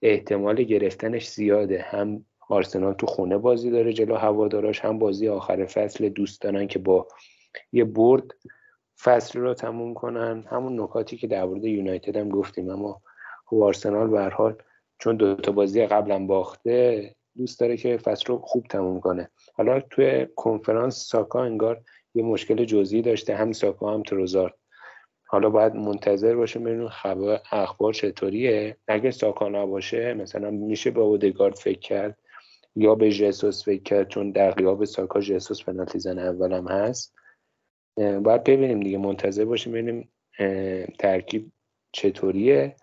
[0.01, 1.81] احتمال گرفتنش زیاده.
[1.81, 4.79] هم آرسنال تو خونه بازی داره جلو هواداراش.
[4.79, 7.07] هم بازی آخر فصل دوست دارن که با
[7.71, 8.23] یه برد
[9.01, 10.43] فصل رو تموم کنن.
[10.49, 12.69] همون نکاتی که در مورد یونایتد هم گفتیم.
[12.69, 13.01] اما
[13.45, 14.55] خب آرسنال به حال
[14.99, 19.29] چون دو تا بازی قبلا باخته دوست داره که فصل رو خوب تموم کنه.
[19.53, 21.81] حالا توی کنفرانس ساکا انگار
[22.13, 23.35] یه مشکل جزئی داشته.
[23.35, 24.53] هم ساکا هم تروزارد.
[25.27, 28.77] حالا باید منتظر باشه ببینیم خبر اخبار چطوریه.
[28.87, 32.17] اگه ساکا نباشه مثلا میشه به اودگارد فکر کرد؟
[32.75, 37.15] یا به جسوس فکر کرد چون در غیاب ساکا جسوس پنالتی زن اولم هست.
[37.97, 40.11] باید ببینیم دیگه منتظر باشیم ببینیم
[40.99, 41.51] ترکیب
[41.91, 42.75] چطوریه.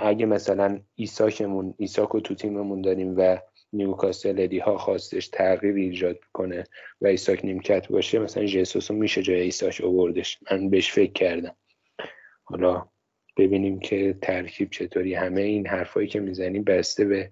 [0.00, 3.38] اگه مثلا ایساکمون ایساک رو تو تیممون داریم و
[3.72, 6.64] نیوکاسل ادی هاو خواستش تغییر ایجاد کنه
[7.00, 11.56] و ایساک نیمکت باشه مثلا جسوس رو میشه جای ایساک اووردش من بهش فکر کردم.
[12.44, 12.88] حالا
[13.36, 15.14] ببینیم که ترکیب چطوری.
[15.14, 17.30] همه این حرفایی که می‌زنیم بسته به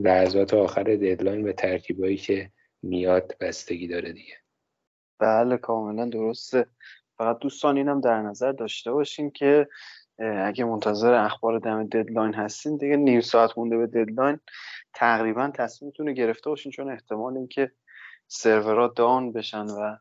[0.00, 2.50] لحظات آخر deadline و ترکیبایی که
[2.82, 4.34] میاد بستگی داره دیگه.
[5.18, 6.66] بله کاملا درسته.
[7.18, 9.68] فقط دوستان اینم در نظر داشته باشیم که
[10.18, 14.40] اگه منتظر اخبار دم deadline هستین دیگه نیم ساعت مونده به deadline.
[14.94, 17.72] تقریبا تصمیمتون رو گرفته باشین چون احتمال اینکه
[18.26, 19.96] سرورها دان بشن و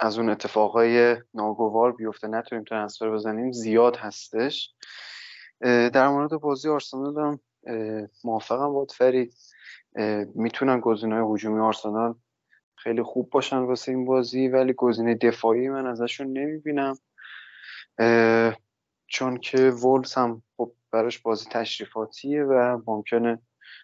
[0.00, 4.74] از اون اتفاقای ناگوار بیفته نتونیم ترنسفر بزنیم زیاد هستش.
[5.92, 7.40] در مورد بازی آرسنال هم
[8.24, 9.34] موافقم بود فرید
[10.34, 12.14] می‌تونن گزینه‌های هجومی آرسنال
[12.76, 16.98] خیلی خوب باشن واسه این بازی ولی گزینه دفاعی من ازشون نمی‌بینم.
[19.06, 23.38] چون که وولز هم خب براش بازی تشریفاتیه و ممکنه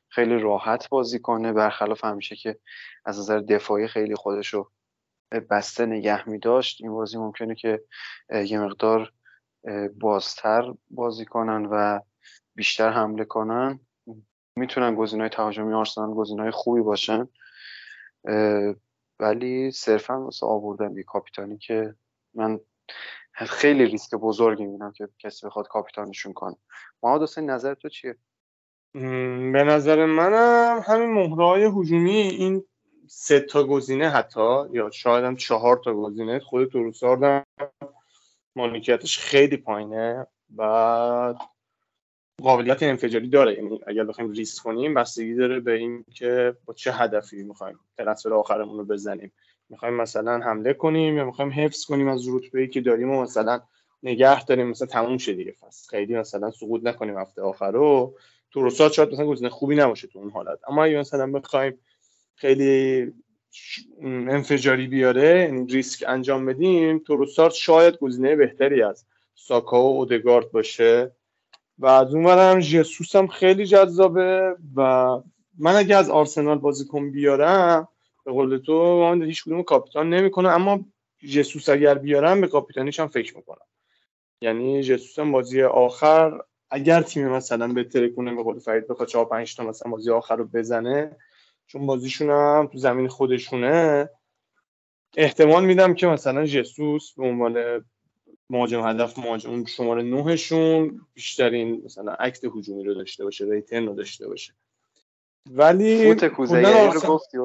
[0.08, 1.52] خیلی راحت بازی کنه.
[1.52, 2.58] برخلاف همیشه که
[3.04, 4.70] از نظر دفاعی خیلی خودشو
[5.50, 7.82] بسته نگه می داشت این بازی ممکنه که
[8.46, 9.12] یه مقدار
[10.00, 12.00] بازتر بازی کنن و
[12.54, 13.80] بیشتر حمله کنن.
[14.56, 17.28] می‌تونن گزینه‌های تهاجمی آرسنال گزینه‌های خوبی باشن.
[19.20, 21.94] ولی صرفا واسه آوردن یه کاپیتانی که
[22.34, 22.60] من
[23.34, 26.56] خیلی ریسک بزرگی می‌بینم که کسی بخواد کاپیتانشون کنه.
[27.02, 28.16] محمد حسین نظر تو چیه؟
[29.52, 32.64] به نظر منم همین مهرهای هجومی این
[33.06, 37.46] سه تا گزینه حتی یا شاید هم چهار تا گزینه خود تروسارد
[38.56, 40.26] مالکیتش خیلی پایینه.
[40.56, 41.34] و
[42.42, 43.54] قابلیت انفجاری داره.
[43.54, 48.34] یعنی اگر بخوایم ریسک کنیم بستگی داره به این که با چه هدفی می‌خوایم ترنسفر
[48.34, 49.32] آخرمون رو بزنیم.
[49.68, 53.60] می‌خوایم مثلا حمله کنیم یا می‌خوایم حفظ کنیم از رتبه ای که داریم و مثلا
[54.02, 55.52] نگه داریم مثلا تموم شه دیگه.
[55.52, 58.14] فصل خیلی مثلا سقوط نکنیم هفته آخر رو.
[58.52, 60.58] تروسات شاید مثلا گزینه خوبی نباشه تو اون حالت.
[60.68, 61.78] اما اگه مثلا بخوایم
[62.34, 63.12] خیلی
[64.02, 71.12] انفجاری بیاره یعنی ریسک انجام بدیم تروسارت شاید گزینه بهتری از ساکا و اودگارد باشه.
[71.78, 74.82] و از اون هم جسوس هم خیلی جذابه و
[75.58, 77.88] من اگه از آرسنال بازیکن بیارم
[78.24, 80.80] به قول تو من هیچ کدوم کاپیتان نمی‌کنه اما
[81.32, 83.66] جسوس اگر بیارم به کاپیتانیش هم فکر می‌کنم.
[84.40, 89.24] یعنی جسوس هم بازی آخر اگر تیم مثلا بهتره کنه به قول فرید بخواد 4
[89.24, 91.16] 5 تا مثلا بازی آخر رو بزنه
[91.66, 94.08] چون بازیشون هم تو زمین خودشونه
[95.16, 97.84] احتمال میدم که مثلا جسوس به عنوان
[98.52, 104.28] مهاجم هدف مهاجم شماره نهشون بیشترین مثلا عکس هجومی رو داشته باشه ریترن رو داشته
[104.28, 104.52] باشه.
[105.50, 106.14] ولی
[106.92, 107.38] رو گفتی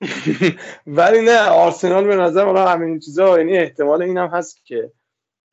[0.86, 4.92] ولی نه آرسنال به نظر من همین چیزا یعنی احتمال این هم هست که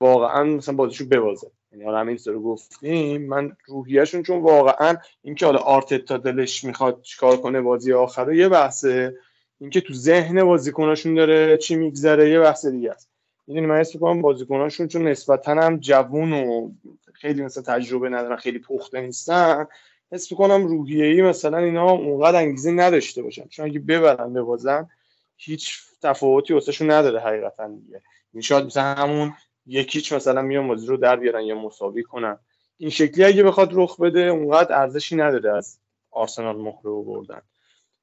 [0.02, 1.52] واقعا مثلا بازیشو ببازه.
[1.72, 7.38] یعنی حالا همین رو گفتیم من روحیهشون چون واقعا اینکه حالا آرتتا دلش می‌خواد چیکار
[7.38, 9.18] کنه بازی آخر یه بحثه.
[9.60, 13.15] اینکه تو ذهن بازیکناشون داره چی میگذره یه بحث دیگه است.
[13.48, 16.72] می‌دونی من حس می‌کنم بازیکناشون چون نسبتا هم جوون و
[17.14, 19.68] خیلی مثلا تجربه ندارن خیلی پخته نیستن
[20.12, 23.48] حس می‌کنم روحیه‌ای مثلا اینا اونقدر انگیزه نداشته باشن.
[23.48, 24.90] چون اگه ببرن ببازن
[25.38, 28.02] هیچ تفاوتی واسهشون نداره حقیقتا دیگه.
[28.34, 29.34] این شاید مثلا همون
[29.66, 32.38] یکیچ مثلا میان بازی رو در بیارن یا مساوی کنن.
[32.78, 35.78] این شکلی اگه بخواد رخ بده اونقدر ارزشی نداره از
[36.12, 37.42] آرسنال مهره بردن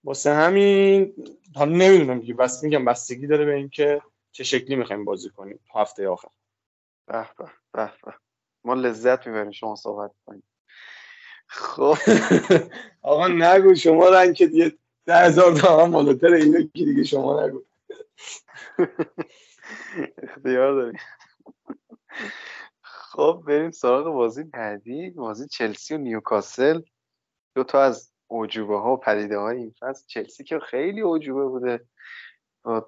[0.04, 1.12] واسه همین
[1.54, 4.02] حالا نمی‌دونم دیگه بس میگم بستگی داره به اینکه
[4.32, 6.28] چه شکلی می‌خوایم بازی کنیم تو هفته آخر؟
[7.06, 8.14] به به به
[8.64, 10.42] ما لذت می‌بریم شما صحبت کنیم
[11.46, 11.96] خب.
[13.02, 17.46] آقا نگو شما رنگ که دیگه ده هزار تا هم مالاتر اینو که دیگه؟ شما
[17.46, 17.62] نگو.
[20.22, 21.00] اختیار داریم.
[22.82, 25.10] خب بریم سراغ بازی بعدی.
[25.10, 26.82] بازی چلسی و نیوکاسل.
[27.54, 30.04] دو تا از اوجوبه ها و پدیده های این فصل.
[30.06, 31.86] چلسی که خیلی اوجوبه بوده.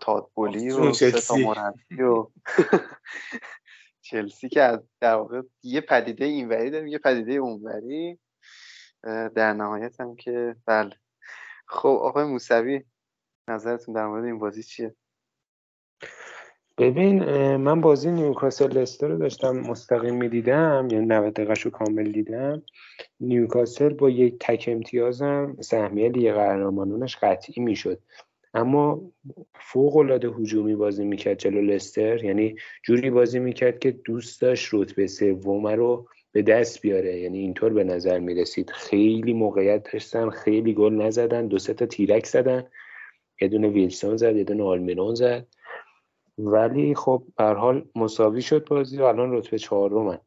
[0.00, 2.26] تادبولی و سه تا مربی و
[4.10, 8.18] چلسی که در واقع یه پدیده اینوری داریم یه پدیده اونوری.
[9.34, 10.92] در نهایت هم که بله.
[11.66, 12.84] خب آقای موسوی
[13.48, 14.94] نظرتون در مورد این بازی چیه؟
[16.78, 17.24] ببین
[17.56, 22.62] من بازی نیوکاسل لستر رو داشتم مستقیم می‌دیدم یعنی 90 دقیقه کامل دیدم.
[23.20, 28.00] نیوکاسل با یک تک امتیازم سهمیه لیگ قهرمانانش قطعی می‌شد.
[28.54, 29.00] اما
[29.54, 35.06] فوق العاده هجومی بازی می‌کرد جلو لستر یعنی جوری بازی می‌کرد که دوست داشت رتبه
[35.06, 37.20] سوم رو به دست بیاره.
[37.20, 42.26] یعنی اینطور به نظر می رسید خیلی موقعیت داشتن خیلی گل نزدن دو تا تیرک
[42.26, 42.66] زدن.
[43.40, 45.46] یه دونه ویلسون زد یه دونه آلمیرون زد.
[46.38, 50.18] ولی خب به حال مساوی شد بازی و الان رتبه چهارمن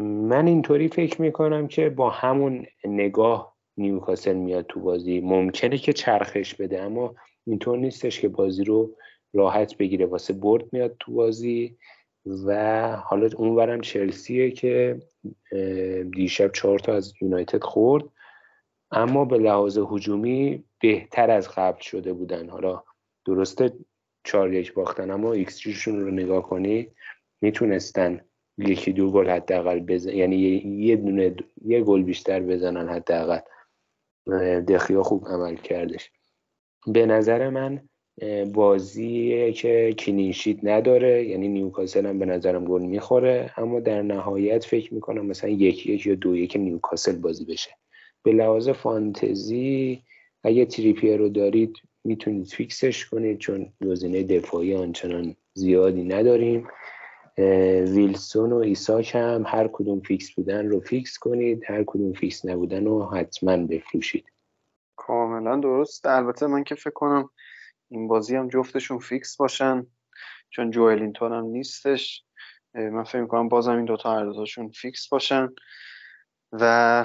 [0.00, 5.20] من اینطوری فکر می‌کنم که با همون نگاه نیوکاسل میاد تو بازی.
[5.20, 7.14] ممکنه که چرخش بده اما
[7.46, 8.96] اینطور نیستش که بازی رو
[9.32, 10.06] راحت بگیره.
[10.06, 11.76] واسه برد میاد تو بازی
[12.46, 15.02] و حالا اونورم چلسیه که
[16.12, 18.04] دیشب چهار تا از یونایتد خورد.
[18.90, 22.48] اما به لحاظ هجومی بهتر از قبل شده بودن.
[22.48, 22.82] حالا
[23.26, 23.72] درسته
[24.24, 26.88] چهار یک باختن اما ایکس جیشون رو نگاه کنی
[27.40, 28.20] می‌تونستن
[28.58, 33.38] یکی دو گل حداقل بزنن یعنی یه دونه یه گل بیشتر بزنن حداقل.
[34.68, 36.10] دخیا خوب عمل کردش.
[36.86, 37.80] به نظر من
[38.54, 44.64] بازی که clean sheet نداره یعنی نیوکاسل هم به نظرم گل می‌خوره اما در نهایت
[44.64, 47.70] فکر می‌کنم مثلا یکی یک یا دو یک نیوکاسل بازی بشه.
[48.22, 50.02] به لحاظ فانتزی
[50.42, 56.68] اگه تریپیر رو دارید می‌تونید فیکسش کنید چون گزینه دفاعی آنچنان زیادی نداریم.
[57.38, 62.84] ویلسون و ایساک هم هر کدوم فیکس بودن رو فیکس کنید هر کدوم فیکس نبودن
[62.84, 64.32] رو حتما بفروشید.
[64.96, 66.06] کاملا درست.
[66.06, 67.30] البته من که فکر کنم
[67.88, 69.86] این بازی هم جفتشون فیکس باشن
[70.50, 72.24] چون جوئلینتون هم نیستش.
[72.74, 75.48] من فکر می‌کنم بازم این دوتا هر دوتاشون فیکس باشن.
[76.52, 77.04] و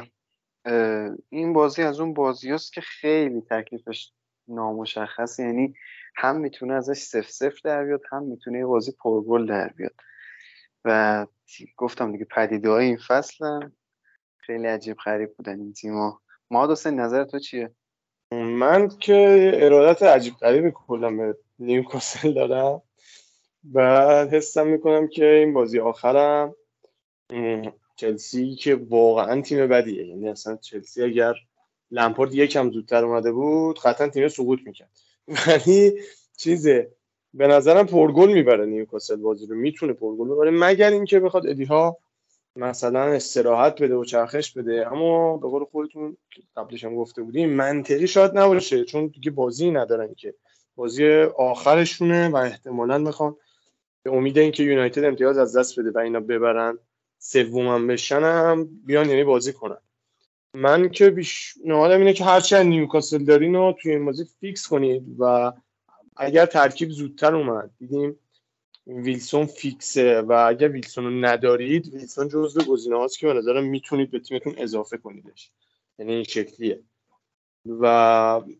[1.29, 4.11] این بازی از اون بازی که خیلی تکلیفش
[4.47, 5.39] نامشخص.
[5.39, 5.73] یعنی
[6.15, 9.93] هم می‌تونه ازش صفر صفر در بیاد هم می‌تونه یه بازی پرگل در بیاد.
[10.85, 11.25] و
[11.77, 13.59] گفتم دیگه پدیده های این فصل
[14.37, 17.75] خیلی عجیب غریب بودن این تیما ما حسین نظر تو چیه؟
[18.31, 22.81] من که ارادت عجیب غریبی کلا به نیوکاسل دارم
[23.63, 26.55] بعد حسم می‌کنم که این بازی آخرم.
[27.95, 30.07] چلسی که واقعا تیم بدیه.
[30.07, 31.33] یعنی اصلا چلسی اگر
[31.91, 34.91] لمپارد یکم زودتر اومده بود قطعا تیم سقوط می‌کرد.
[35.47, 36.01] ولی
[36.37, 36.91] چیزه
[37.33, 39.55] به نظرم پرگل می‌بره نیوکاسل بازی رو.
[39.55, 41.97] می‌تونه پرگل ببره مگر اینکه بخواد ادی ها
[42.55, 44.91] مثلا استراحت بده و چرخش بده.
[44.91, 46.17] اما به قول خودتون
[46.57, 50.33] قبلش هم گفته بودیم منطقی شاید نباشه چون دیگه بازی ندارن که.
[50.75, 53.35] بازی آخرشونه و احتمالا می‌خوان
[54.03, 56.77] به امید اینکه یونایتد امتیاز از دست بده و اینا ببرن
[57.19, 59.77] سومم بشن هم بیان یعنی بازی کنن.
[60.53, 65.53] من که پیشنهادم اینه که هرچند نیوکاسل دارین رو توی این بازی فیکس کنید و
[66.17, 68.19] اگر ترکیب زودتر اومد دیدیم
[68.87, 74.11] ویلسون فیکسه و اگر ویلسون رو ندارید ویلسون جزو گزینه هاست که به نظرم می‌تونید
[74.11, 75.51] به تیمتون اضافه کنیدش.
[75.99, 76.79] یعنی این شکلیه.
[77.65, 77.85] و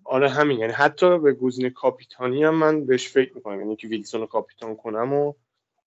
[0.03, 3.59] آره همین یعنی حتی به گزینه کاپیتانی هم من بهش فکر می‌کنم.
[3.59, 5.33] یعنی که ویلسون رو کاپیتان کنم و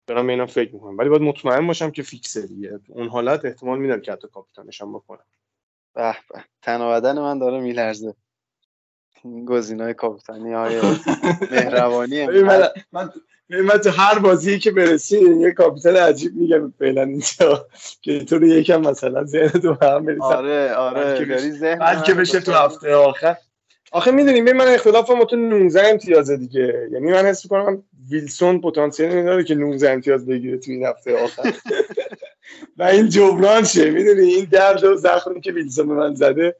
[0.08, 0.98] دارم به اینا فکر می‌کنم.
[0.98, 2.80] ولی باید مطمئن باشم که فیکسه دیگه.
[2.88, 5.26] اون حالت احتمال میدم که حتی کاپیتانش هم بکنم.
[5.94, 8.16] به به من داره میلرزه.
[9.48, 10.82] گزینه کاپیتانی های
[11.52, 13.10] مهربانی من, من
[13.50, 17.68] من تو هر بازی که برسی یه کاپیتان عجیب میگم فعلا اینجا.
[18.02, 22.52] که تو رو یکم مثلا ذهن تو هم بریسم آره آره بعد که بشه تو
[22.52, 23.36] هفته آخر.
[23.92, 26.90] آخه می‌دونیم من اختلاف ما تو 19 امتیازه دیگه.
[26.92, 31.54] یعنی من حس می‌کنم ویلسون پتانسیل داره که 19 امتیاز بگیره تو این هفته آخر.
[32.78, 36.56] و این جبران شه می‌دونی؟ این درد و زخمی که ویلسون به من زده.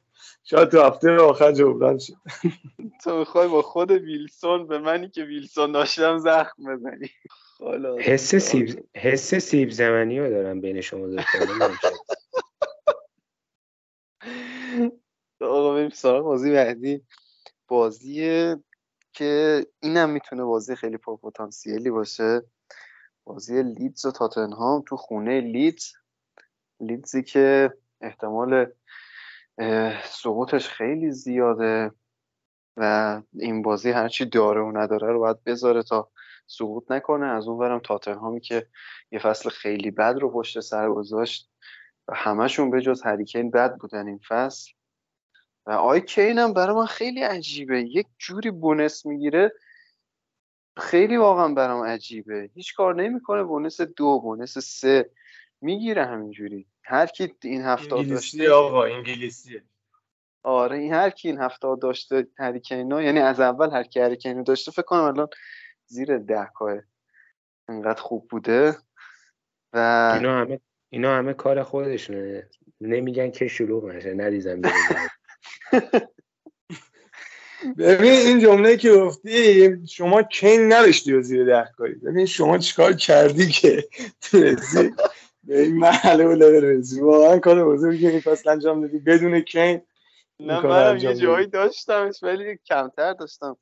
[0.50, 2.12] شاید تو هفته آخر جبران شد.
[3.04, 7.10] تو می‌خوای با خود ویلسون به منی که ویلسون داشتم زخم بزنی.
[8.00, 11.20] حس سیب حس سیب زمینی رو دارم بین شما دو
[15.46, 17.02] آقا بریم سراغ بازی بعدی.
[17.68, 18.54] بازی
[19.12, 22.42] که اینم می‌تونه بازی خیلی پرپتانسیلی باشه.
[23.24, 25.92] بازی لیدز و تاتنهام تو خونه لیدز.
[26.80, 28.66] لیدزی که احتمال
[30.04, 31.90] سقوطش خیلی زیاده
[32.76, 36.10] و این بازی هرچی داره و نداره رو باید بذاره تا
[36.46, 37.26] سقوط نکنه.
[37.26, 38.66] از اون برم تاتنهامی که
[39.12, 41.50] یه فصل خیلی بد رو پشت سر گذاشت
[42.12, 44.72] همشون به جز هریکین بد بودن این فصل.
[45.66, 47.82] و آی کین هم برای من خیلی عجیبه.
[47.82, 49.52] یک جوری بونس می‌گیره.
[50.78, 52.50] خیلی واقعا برام عجیبه.
[52.54, 53.44] هیچ کار نمی‌کنه.
[53.44, 55.10] بونس دو بونس سه
[55.60, 56.66] می‌گیره همینجوری.
[56.82, 59.60] هر کی این هفته داشته آقا انگلیسی.
[60.42, 64.70] آره این هر کی این هفته داشته هریکینا یعنی از اول هر کی هریکینو داشته
[64.70, 65.28] فکر کنم الان
[65.86, 66.78] زیر ده کاه
[67.68, 68.76] انقدر خوب بوده.
[69.72, 70.60] و اینا همه
[70.90, 72.48] اینا همه کار خودشونه.
[72.80, 74.60] نمیگن که شروع نشه ندیزم
[77.78, 81.94] ببین این جمله که گفتی شما کین نداشتی و زیر ده کاری.
[81.94, 83.88] ببین شما چیکار کردی که
[84.22, 84.90] تونستی؟
[85.50, 89.82] به این محله برسیم واقعا کار بزرگی فصل انجام دادی بدون کین
[90.40, 93.56] نه منم یه جایی داشتمش ولی کمتر داشتم.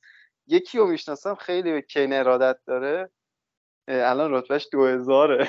[0.47, 3.11] یکی رو می‌شناسم خیلی به کین ارادت داره.
[3.89, 5.49] الان رتبهش دو هزاره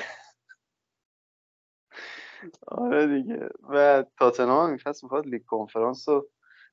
[2.66, 3.48] آره دیگه.
[3.68, 6.28] و تاتنهام این فصل می‌خواد لیگ کنفرانس رو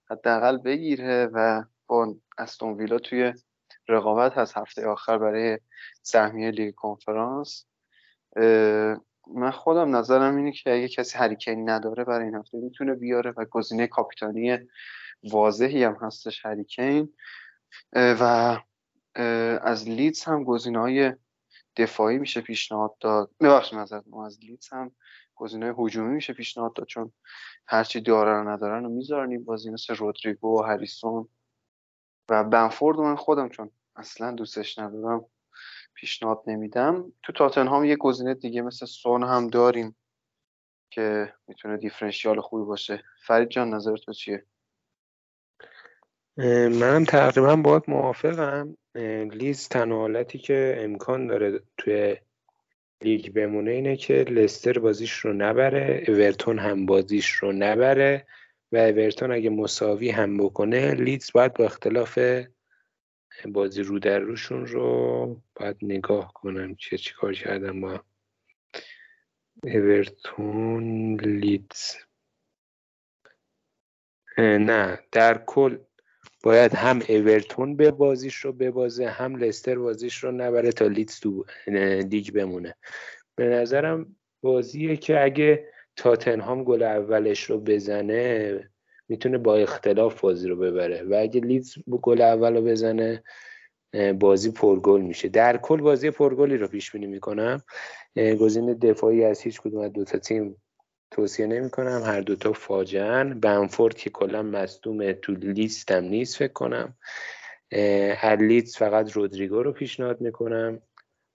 [0.10, 3.34] حداقل بگیره و با استون ویلا توی
[3.88, 5.60] رقابت هست هفته آخر برای
[6.02, 7.66] سهمیه لیگ کنفرانس
[9.36, 13.46] من خودم نظرم اینه که اگه کسی هریکین نداره برای این هفته می‌تونه بیاره و
[13.46, 14.58] گزینه کاپیتانی
[15.32, 17.14] واضحی هم هستش هریکین.
[17.94, 18.58] و
[19.62, 21.14] از لیدز هم گزینه های
[21.78, 23.32] دفاعی میشه پیشنهاد داد.
[23.40, 24.92] ببخشید نظر از لیدز هم
[25.36, 27.12] گزینه هجومی میشه پیشنهاد داد چون
[27.68, 29.32] هرچی دارن ندارن رو می‌ذارن.
[29.32, 31.30] این بازی مثل رودریگو و هریسون
[32.30, 35.26] و بنفورد من خودم چون اصلا دوستش ندارم
[36.00, 37.14] پیشنهاد نمیدم.
[37.24, 39.96] تو تاتنهام یه گزینه دیگه مثل سون هم داریم
[40.90, 43.04] که می‌تونه دیفرنشیال خوبی باشه.
[43.26, 44.46] فرید جان نظر تو چیه؟
[46.38, 48.78] منم تقریبا باید موافقم.
[49.32, 52.18] لیز تنها حالتی که امکان داره توی
[53.02, 58.28] لیگ بمونه اینه که لستر بازیش رو نبره اورتون هم بازیش رو نبره
[58.72, 62.20] و اورتون اگه مساوی هم بکنه لیدز باید با اختلاف
[63.46, 68.04] بازی رو در روشون رو باید نگاه کنم چه چیکار کردم با
[69.64, 71.96] اورتون لیدز.
[74.38, 75.78] نه در کل
[76.44, 81.46] باید هم اورتون به بازیش رو ببازه هم لستر بازیش رو نبره تا لیدز تو
[81.68, 82.76] لیگ بمونه.
[83.36, 88.70] به نظرم بازیه که اگه تاتنهام گل اولش رو بزنه
[89.10, 93.24] می‌تونه با اختلاف بازی رو ببره و اگه لیدز گل اول رو بزنه
[94.20, 95.30] بازی پرگل میشه.
[95.30, 97.62] در کل بازی پرگلی رو پیش بینی می‌کنم.
[98.40, 100.62] گزینه دفاعی از هیچ کدوم از دو تا تیم
[101.12, 103.40] توصیه نمی کنم هر دوتا فاجعن.
[103.40, 106.96] بنفورد که کلا مصدوم تو لیستم نیست فکر کنم.
[108.40, 110.82] لیدز فقط رودریگو رو پیشنهاد می‌کنم.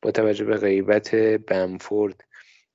[0.02, 2.24] با توجه به غیبت بنفورد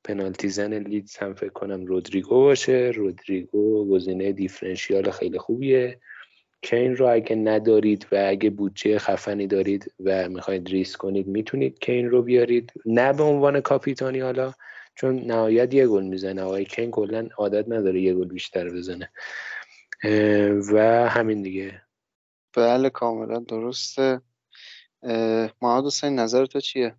[0.03, 2.91] پنالتی زن لیدز هم فکر کنم رودریگو باشه.
[2.95, 5.99] رودریگو گزینه دیفرنشیال خیلی خوبیه.
[6.61, 12.09] کین رو اگه ندارید و اگه بودجه خفنی دارید و می‌خواید ریس کنید می‌تونید کین
[12.09, 12.73] رو بیارید.
[12.85, 14.53] نه به عنوان کاپیتانی حالا
[14.95, 16.41] چون نهایت یه گل می‌زنه.
[16.41, 19.11] آقای کین کلا عادت نداره یه گل بیشتر بزنه.
[20.73, 21.81] و همین دیگه.
[22.57, 24.21] بله کاملا درسته.
[25.61, 26.95] محمد حسین نظر تو چیه؟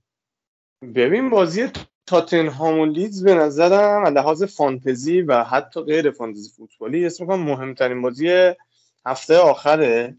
[0.94, 1.68] ببین بازی
[2.08, 7.42] تاتنهام و لیدز به نظرم از لحاظ فانتزی و حتی غیر فانتزی فوتبالی اسم کنم
[7.42, 8.52] مهمترین بازی
[9.06, 10.16] هفته آخره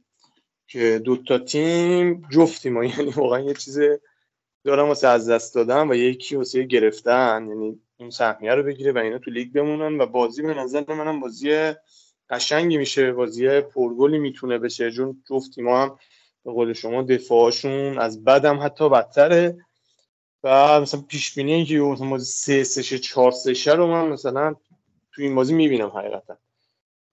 [0.67, 3.79] که دو تا تیم جفتی ما یعنی واقعا یه چیز
[4.63, 7.47] دارم واسه از دست دادن و یکی واسه گرفتن.
[7.49, 11.19] یعنی اون سهمیه رو بگیره و اینا تو لیگ بمونن و بازی به نظر منم
[11.19, 11.73] بازی
[12.29, 13.11] قشنگی میشه.
[13.11, 14.91] بازی پرگلی می‌تونه بشه.
[14.91, 15.99] چون جفتی ما هم
[16.45, 19.57] به قول شما دفاعشون از بدم حتی بدتره.
[20.43, 24.55] و مثلا پیش بینی که مثلا بازی 3 3 4 3 رو من مثلا
[25.11, 26.37] تو این بازی می‌بینم حقیقتا.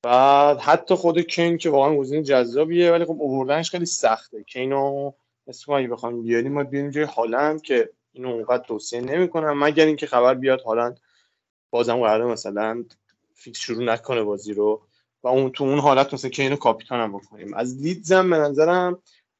[0.03, 4.43] بعد حتی خود کین که واقعا گزینه جذابیه ولی خب آوردنش خیلی سخته.
[4.43, 5.13] کینو
[5.49, 9.65] اسم اگه بخوایم بیاریم ما بیاریم جای هالند که اینو اونقدر توصیه نمی‌کنم.
[9.65, 11.01] مگر اینکه خبر بیاد هالند
[11.71, 12.85] بازم قراره مثلا
[13.35, 14.83] فیکس شروع نکنه بازی رو
[15.23, 17.55] و اون تو اون حالت مثلا کینو کاپیتان هم بکنیم.
[17.55, 18.99] از لیدزم به نظرم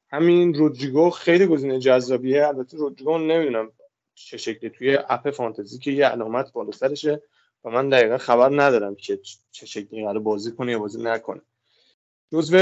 [0.09, 2.47] همین رودریگو خیلی گزینه جذابیه.
[2.47, 3.71] البته رودریگو نمی‌دونم
[4.17, 7.21] چه شکلی توی اپ فانتزی که یه علامت بالا سرشه
[7.63, 9.19] و من دقیقا خبر ندارم که
[9.51, 11.41] چه شکلی قرار بازی کنه یا بازی نکنه.
[12.31, 12.57] جزو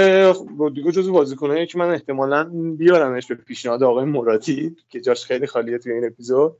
[0.58, 2.44] رودریگو جزو بازیکنایی که من احتمالا
[2.78, 6.58] بیارمش به پیشنهاد آقای مراتی که جاش خیلی خالیه توی این اپیزود.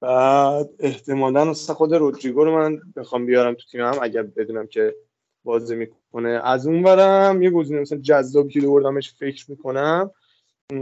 [0.00, 4.94] بعد احتمالا خود رودریگو رو من بخوام بیارم تو تیمم اگر بدونم که
[5.44, 6.28] بازی می‌کنه.
[6.28, 10.10] از اون برم یه گزینه مثلا جذابی که دوردمش فکر می‌کنم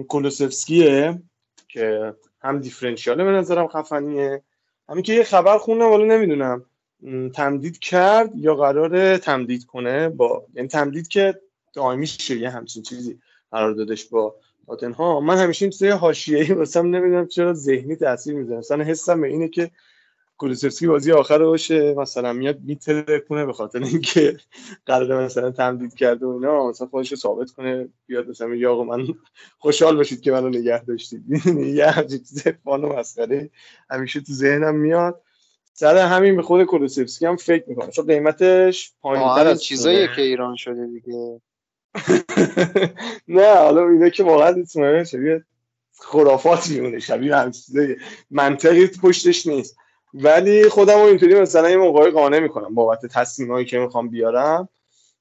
[0.09, 1.23] کولوسفسکیه
[1.69, 4.43] که هم دیفرنشیاله به نظرم خفنیه.
[4.89, 6.65] همین که یه خبر خوندم ولی نمی‌دونم.
[7.35, 11.41] تمدید کرد یا قرار تمدید کنه با یعنی تمدید که
[11.73, 13.19] دائمی شه یه همچین چیزی
[13.51, 14.35] قرار دادش با
[14.99, 18.59] ها من همیشه این چیزای حاشیه‌ای واسم نمی‌دونم چرا ذهنی تاثیر می‌ذاره.
[18.59, 19.71] مثلا حسم به اینه که
[20.41, 22.59] کولوسفسکی بازی آخر باشه مثلا میاد
[23.29, 24.37] کنه به خاطر اینکه
[24.87, 29.09] قرار مثلا تمدید کرده و اینا مثلا خودش ثابت کنه بیاد مثلا یا آقا من
[29.59, 31.25] خوشحال باشید که منو نگه داشتید.
[31.57, 33.51] یه همچین چیز فانو مسخره
[33.91, 35.23] همیشه تو ذهنم میاد.
[35.73, 37.91] سر همین به خود کولوسفسکی هم فکر می‌کنم.
[37.91, 41.41] چون قیمتش پایینتر از چیزایی که ایران شده دیگه.
[43.39, 44.65] نه حالا اینا که واقعا
[45.05, 45.45] شبیه
[45.99, 46.99] خرافات میمونه.
[46.99, 47.97] شبیه هم چیزایی.
[48.31, 49.77] منطقی پشتش نیست.
[50.15, 52.75] ولی خودم اینطوری مثلا یه موقعی قانع می‌کنم.
[52.75, 54.69] بابت تصمیمایی که می‌خوام بیارم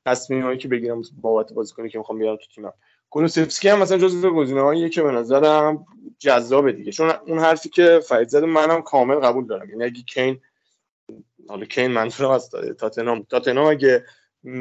[0.06, 2.74] تصمیمایی که بگیرم بابت بازیکنی که می‌خوام بیارم تو تیمم.
[3.10, 5.86] کولوسفسکی هم مثلا جزو گزینه‌هاییه که به نظرم
[6.20, 6.92] جذابه دیگه.
[6.92, 9.70] چون اون حرفی که فرید زد منم کامل قبول دارم.
[9.70, 10.40] یعنی اگه کین
[11.48, 13.24] حالا کین منظورم از تاتنهام.
[13.24, 14.06] تاتنهام اگه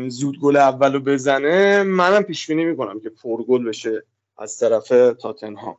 [0.09, 4.03] زود گل اولو بزنه منم پیش بینی می‌کنم که پر گل بشه
[4.39, 4.89] از طرف
[5.21, 5.77] تاتنهام.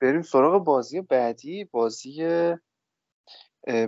[0.00, 1.64] بریم سراغ بازی بعدی.
[1.64, 2.24] بازی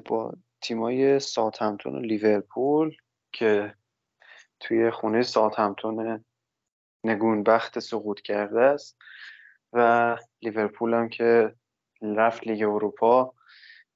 [0.05, 2.97] با تیمای ساتمتون و لیورپول
[3.33, 3.75] که
[4.61, 6.25] توی خونه ساتمتون
[7.05, 8.99] نگونبخت سقوط کرده است
[9.73, 11.55] و لیورپول هم که
[12.03, 13.35] رفت لیگ اروپا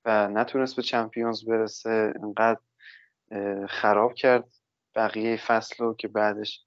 [0.05, 2.61] و نتونست به چمپیونز برسه انقدر
[3.68, 4.45] خراب کرد
[4.95, 6.66] بقیه فصل رو که بعدش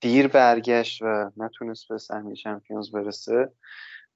[0.00, 3.52] دیر برگشت و نتونست به سهمی چمپیونز برسه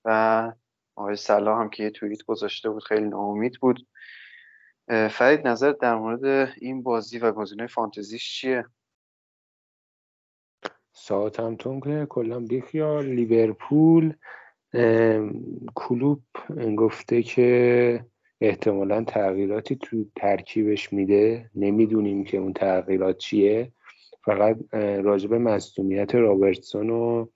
[0.05, 0.53] و
[0.97, 3.87] آقای صلاح هم که یه توییت گذاشته بود خیلی ناامید بود.
[5.11, 8.65] فرید نظر در مورد این بازی و گزینه فانتزیش چیه؟
[10.93, 13.07] ساوثهمپتون که کلا بیخیال.
[13.07, 14.15] لیورپول
[15.75, 16.23] کلوپ
[16.77, 18.05] گفته که
[18.41, 21.51] احتمالا تغییراتی تو ترکیبش میده.
[21.55, 23.73] نمی‌دونیم که اون تغییرات چیه.
[24.25, 27.27] فقط راجب مصدومیت رابرتسون و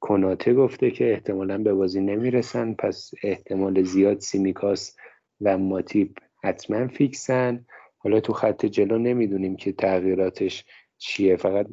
[0.00, 2.74] کناته گفته که احتمالا به بازی نمی‌رسن.
[2.74, 4.96] پس احتمال زیاد سیمیکاس
[5.40, 7.66] و ماتیب حتما فیکسن.
[7.98, 10.64] حالا تو خط جلو نمی‌دونیم که تغییراتش
[10.98, 11.36] چیه.
[11.36, 11.66] فقط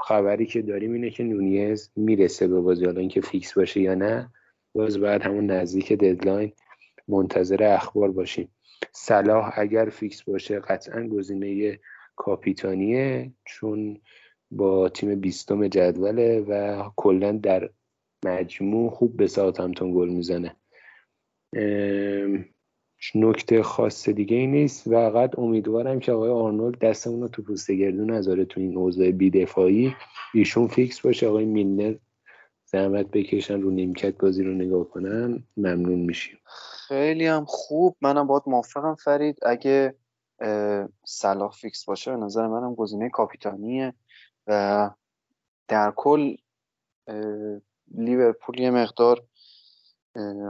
[0.00, 2.84] خبری که داریم اینه که نونیز می‌رسه به بازی.
[2.84, 4.32] حالا اینکه فیکس باشه یا نه
[4.74, 6.52] باز بعد همون نزدیک deadline
[7.08, 8.48] منتظر اخبار باشیم.
[8.92, 11.78] صلاح اگر فیکس باشه قطعا گزینه
[12.16, 14.00] کاپیتانیه چون
[14.50, 17.70] با تیم بیستم جدوله و کلا در
[18.24, 19.28] مجموع خوب به
[19.58, 20.56] همپتون گل می‌زنه.
[23.14, 24.86] نکته خاص دیگه ای نیست.
[24.86, 29.10] و فقط امیدوارم که آقای آرنولد دستمون رو تو پوست گردو نذاره تو این اوضاع
[29.10, 29.94] بیدفاعی.
[30.34, 31.94] ایشون فیکس باشه آقای میلنر
[32.64, 35.44] زحمت بکشن رو نیمکت بازی رو نگاه کنن.
[35.56, 36.38] ممنون میشیم.
[36.88, 37.96] خیلی هم خوب.
[38.00, 39.38] منم باید موافقم فرید.
[39.42, 39.94] اگه
[41.06, 43.94] صلاح فیکس باشه به نظر منم گزینه کاپیتانیه.
[44.46, 44.90] و
[45.68, 46.36] در کل
[47.94, 49.24] لیورپول یه مقدار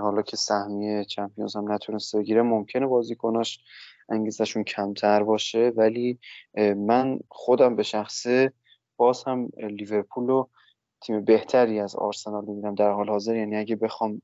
[0.00, 3.60] حالا که سهمیه چمپیونز هم نتونسته بگیره ممکنه بازیکناش
[4.08, 5.72] انگیزشون کمتر باشه.
[5.76, 6.18] ولی
[6.76, 8.52] من خودم به شخصه
[8.96, 10.50] باز هم لیورپول رو
[11.00, 13.36] تیم بهتری از آرسنال می‌بینم در حال حاضر.
[13.36, 14.22] یعنی اگه بخوام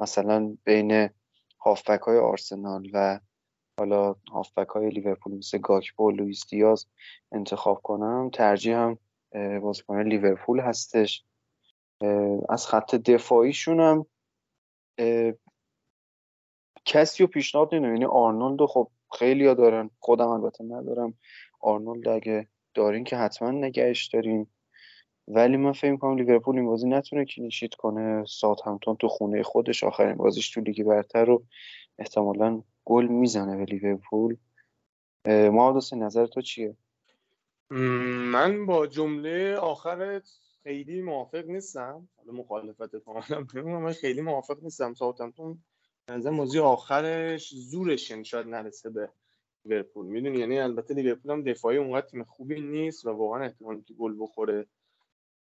[0.00, 1.08] مثلا بین
[1.60, 3.20] هافبک های آرسنال و
[3.80, 6.86] حالا هافبک های لیورپول مثل گاکپو لوئیس دیاز
[7.32, 8.30] انتخاب کنم.
[8.32, 8.98] ترجیح هم
[9.60, 11.24] بازیکن لیورپول هستش.
[12.48, 14.06] از خط دفاعیشون هم
[16.84, 19.90] کسی رو پیشنهاد نمی‌دونم یعنی آرنولد خب خیلی ها دارن.
[19.98, 21.14] خودم البته ندارم.
[21.60, 24.46] آرنولد اگه دارین که حتما نگهش دارین.
[25.28, 28.24] ولی من فکر کنم لیورپول این بازی نتونه clean sheet کنه.
[28.28, 31.44] ساوثهمپتون تو خونه خودش آخرین بازیش تو لیگ برتر رو
[31.98, 34.36] احتمالا گل می‌زنه به لیورپول.
[35.26, 36.76] محمد حسین نظر تو چیه؟
[37.70, 40.28] من با جمله آخرت
[40.62, 42.08] خیلی موافق نیستم.
[42.16, 44.94] حالا مخالفت کاملا من خیلی موافق نیستم.
[44.94, 45.58] ساوثهمپتون
[46.10, 49.08] نظر بازی آخرش زورش شاید نرسه به
[49.64, 50.06] لیورپول.
[50.06, 54.16] می‌دونی؟ یعنی البته لیورپول هم دفاعی اونقدر تیم خوبی نیست و واقعا احتمال که گل
[54.18, 54.66] بخوره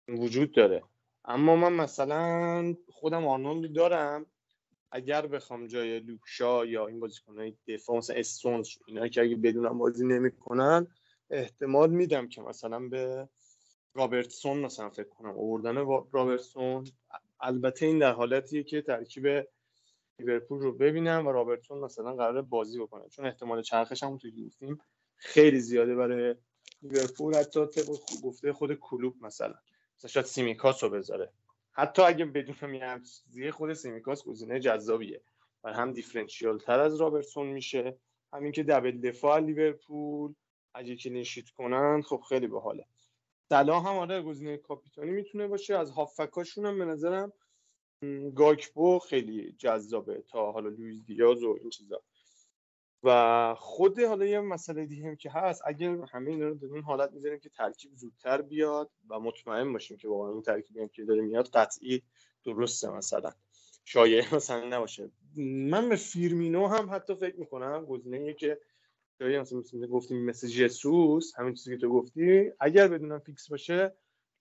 [0.08, 0.82] وجود داره.
[1.24, 4.26] اما من مثلا خودم آرنولد دارم.
[4.90, 10.86] اگر بخوام جای لوکشا یا این بازیکنهای دفاع استونز اینا که اگه بدونم بازی نمی‌کنن
[11.30, 13.28] احتمال میدم که مثلا به
[13.94, 15.74] رابرتسون مثلا فکر کنم آوردن
[16.12, 16.84] رابرتسون.
[17.40, 19.48] البته این در حالتیه که ترکیب
[20.18, 23.08] لیورپول رو ببینم و رابرتسون مثلا قرار بازی بکنه.
[23.08, 24.80] چون احتمال چرخش هم تو گفتیم
[25.16, 26.34] خیلی زیاده برای
[26.82, 27.34] لیورپول.
[27.36, 27.60] حتی
[28.22, 29.54] گفته خود کلوپ مثلا.
[29.98, 31.32] مثلا شاید سیمیکاس رو بذاره.
[31.78, 35.22] حتی اگه بدونم یه چیزی خود سیمیکاس گزینه جذابیه.
[35.64, 37.98] و هم differential تر از رابرتسون میشه.
[38.32, 40.34] همین که double دفاع لیورپول.
[40.74, 42.86] اگه clean sheet کنن خب خیلی باحاله.
[43.48, 45.78] صلاح هم آره گزینه کاپیتانی می‌تونه باشه.
[45.78, 47.32] از هافبکاشون هم به نظرم
[48.34, 52.02] گاکبو خیلی جذابه تا حالا لویز دیاز و این چیزا.
[53.02, 56.82] و خود حالا یه مسئله دیگه هم که هست اگر همه اینا رو در اون
[56.82, 61.04] حالت می‌ذاریم که ترکیب زودتر بیاد و مطمئن باشیم که واقعا اون ترکیبی هم که
[61.04, 62.02] داره میاد قطعی
[62.44, 63.32] درسته مثلا.
[63.84, 65.10] شایعه مثلا نباشه.
[65.70, 68.60] من به فیرمینو هم حتی فکر می‌کنم گزینه که
[69.20, 73.96] جایی مثلا گفتیم مثل جسوس همین چیزی که تو گفتی اگر بدونم فیکس باشه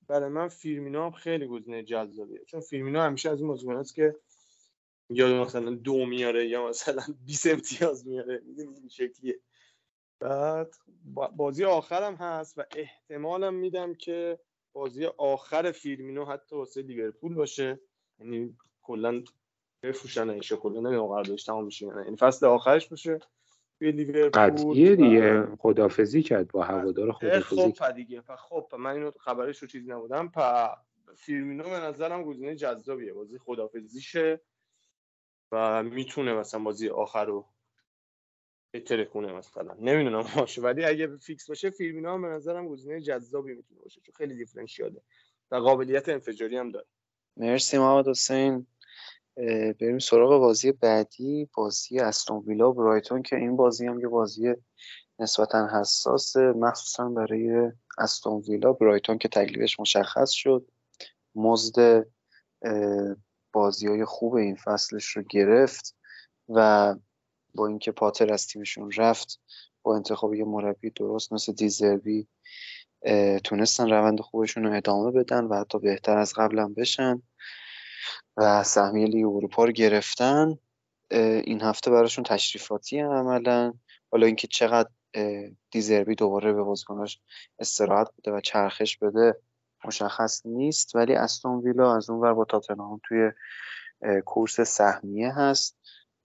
[0.07, 2.39] برای من فیرمینو هم خیلی گزینه جذابیه.
[2.45, 4.15] چون فیرمینو همیشه از این که
[5.09, 8.41] یا مثلا دو میاره یا مثلا 20 امتیاز میاره.
[8.57, 9.39] این شکلیه.
[10.19, 10.75] بعد
[11.35, 14.39] بازی آخرم هست و احتمالم میدم که
[14.73, 17.79] بازی آخر فیرمینو حتی واسه لیورپول باشه.
[18.19, 19.23] یعنی کلا
[19.83, 23.19] بفروشن ایشه کلا نمی‌دونم قراردادش تمام میشه یعنی فصل آخرش باشه
[23.79, 25.47] توی لیورپول قطعیه دیگه.
[25.59, 28.21] خدافظی کرد با هوادار خدافظی خب دیگه.
[28.21, 30.31] خب من اینو خبرش رو چیزی نبودم.
[30.35, 30.39] پ
[31.15, 33.13] فیرمینو به نظرم گزینه جذابیه.
[33.13, 34.41] بازی خدافظیشه.
[35.51, 37.45] و می‌تونه مثلا بازی آخر رو
[39.13, 39.73] کنه مثلا.
[39.79, 44.15] نمی‌دونم باشه ولی اگه فیکس باشه فیرمینو هم به نظرم گزینه جذابی می‌تونه باشه چون
[44.17, 45.01] خیلی differential ه
[45.51, 46.85] و قابلیت انفجاری هم داره.
[47.37, 48.67] مرسی محمد حسین.
[49.79, 54.53] بریم سراغ بازی بعدی بازی استون ویلا برایتون که این بازی هم یه بازی
[55.19, 58.73] نسبتا حساس مخصوصا برای استون ویلا.
[58.73, 60.67] برایتون که تکلیفش مشخص شد.
[61.35, 62.05] مزد
[63.55, 65.95] بازی های خوب این فصلش رو گرفت
[66.49, 66.95] و
[67.55, 69.39] با اینکه پاتر از تیمشون رفت
[69.83, 72.27] با انتخاب یه مربی درست مثل دیزربی
[73.43, 77.21] تونستن روند خوبشون رو ادامه بدن و حتی بهتر از قبلا بشن
[78.37, 80.57] و سهمیه لیگ اروپا رو گرفتن.
[81.11, 83.73] این هفته براشون تشریفاتی عملا.
[84.11, 84.89] حالا اینکه چقدر
[85.71, 87.19] دیزربی دوباره به بازیکناش
[87.59, 89.35] استراحت بده و چرخش بده
[89.87, 93.31] مشخص نیست ولی استون ویلا از اون ور با تاتنهام توی
[94.25, 95.77] کورس سهمیه هست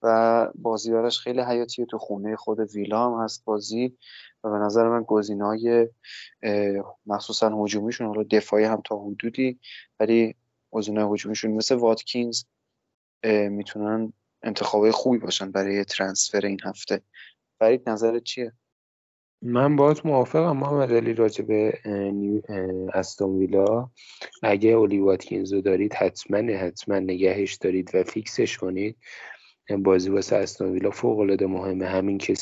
[0.03, 1.85] و بازی براش خیلی حیاتیه.
[1.85, 3.97] تو خونه خود ویلا هم هست بازی
[4.43, 5.05] و به نظر من
[5.41, 5.89] های
[7.05, 9.59] مخصوصا هجومیشون حالا دفاعی هم تا حدودی
[9.99, 10.35] ولی
[10.71, 12.43] گزینه‌های هجومیشون مثل واتکینز
[13.23, 17.01] می‌تونن انتخابای خوبی باشن برای ترانسفر این هفته.
[17.59, 18.53] فرید نظرت چیه؟
[19.41, 21.73] من باید موافقم محمد علی راجع به
[22.93, 23.89] استون ویلا.
[24.43, 28.97] اگه اولی واتکینز رو دارید حتما حتما نگهش دارید و فیکسش کنید.
[29.79, 31.85] بازی واسه استون ویلا فوق العاده مهمه.
[31.85, 32.33] همین که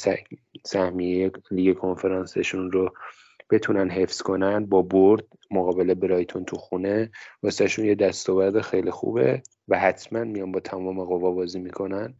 [0.66, 2.90] سهمیه لیگ کنفرانسشون رو
[3.52, 7.12] بتونن حفظ کنن با برد مقابل برایتون تو خونه
[7.44, 12.14] واسهشون یه دستاورد خیلی خوبه و حتما میان با تمام قوا بازی می‌کنن.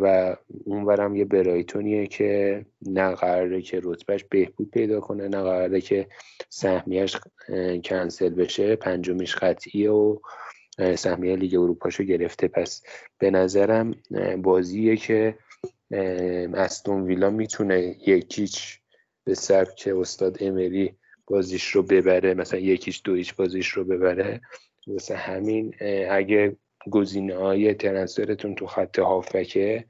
[0.00, 6.06] و اونورم یه برایتونیه که نه قراره که رتبهش بهبود پیدا کنه نه قراره که
[6.48, 7.16] سهمیهش
[7.84, 8.76] کنسل بشه.
[8.76, 10.18] پنجمیش قطعیه و
[10.96, 12.48] سهمیه لیگ اروپاشو گرفته.
[12.48, 12.82] پس
[13.18, 13.94] به نظرم
[14.42, 15.34] بازیه که
[16.54, 18.78] استون ویلا می‌تونه یکیچ
[19.24, 20.94] به سبک استاد امری
[21.26, 24.40] بازیش رو ببره مثلا یکیش دو ایچ بازیش رو ببره.
[24.86, 25.74] واسه همین
[26.10, 26.56] اگه
[26.90, 29.84] گزینه های ترنسفرتون تو خط هافکه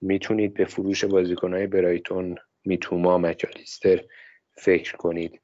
[0.00, 4.04] می‌تونید به فروش بازیکن های برایتون میتوما مکالیستر
[4.52, 5.40] فکر کنید.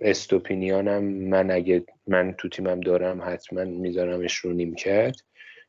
[0.00, 5.16] استوپینیانم من اگه من تو تیمم دارم حتما میذارمش رو نیم کرد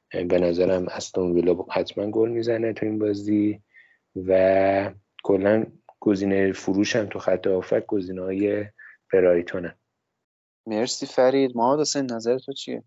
[0.09, 3.59] به نظرم استون ویلا حتما گل می‌زنه تو این بازی
[4.15, 4.93] و
[5.23, 5.65] کلا
[5.99, 8.65] گزینه فروش تو خط آفک گزینه های
[9.13, 9.75] برایتونه.
[10.67, 11.57] مرسی فرید.
[11.57, 12.83] محمد حسین نظر تو چیه؟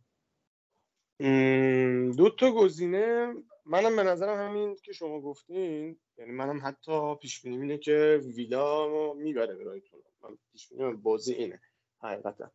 [2.17, 3.35] دو تا گزینه.
[3.67, 9.15] منم به نظرم همین که شما گفتین یعنی منم حتی پیش بینی اینه که ویلا
[9.15, 10.69] می‌بره برایتون من پیش
[11.03, 11.61] بازی اینه
[12.01, 12.51] حقیقتا.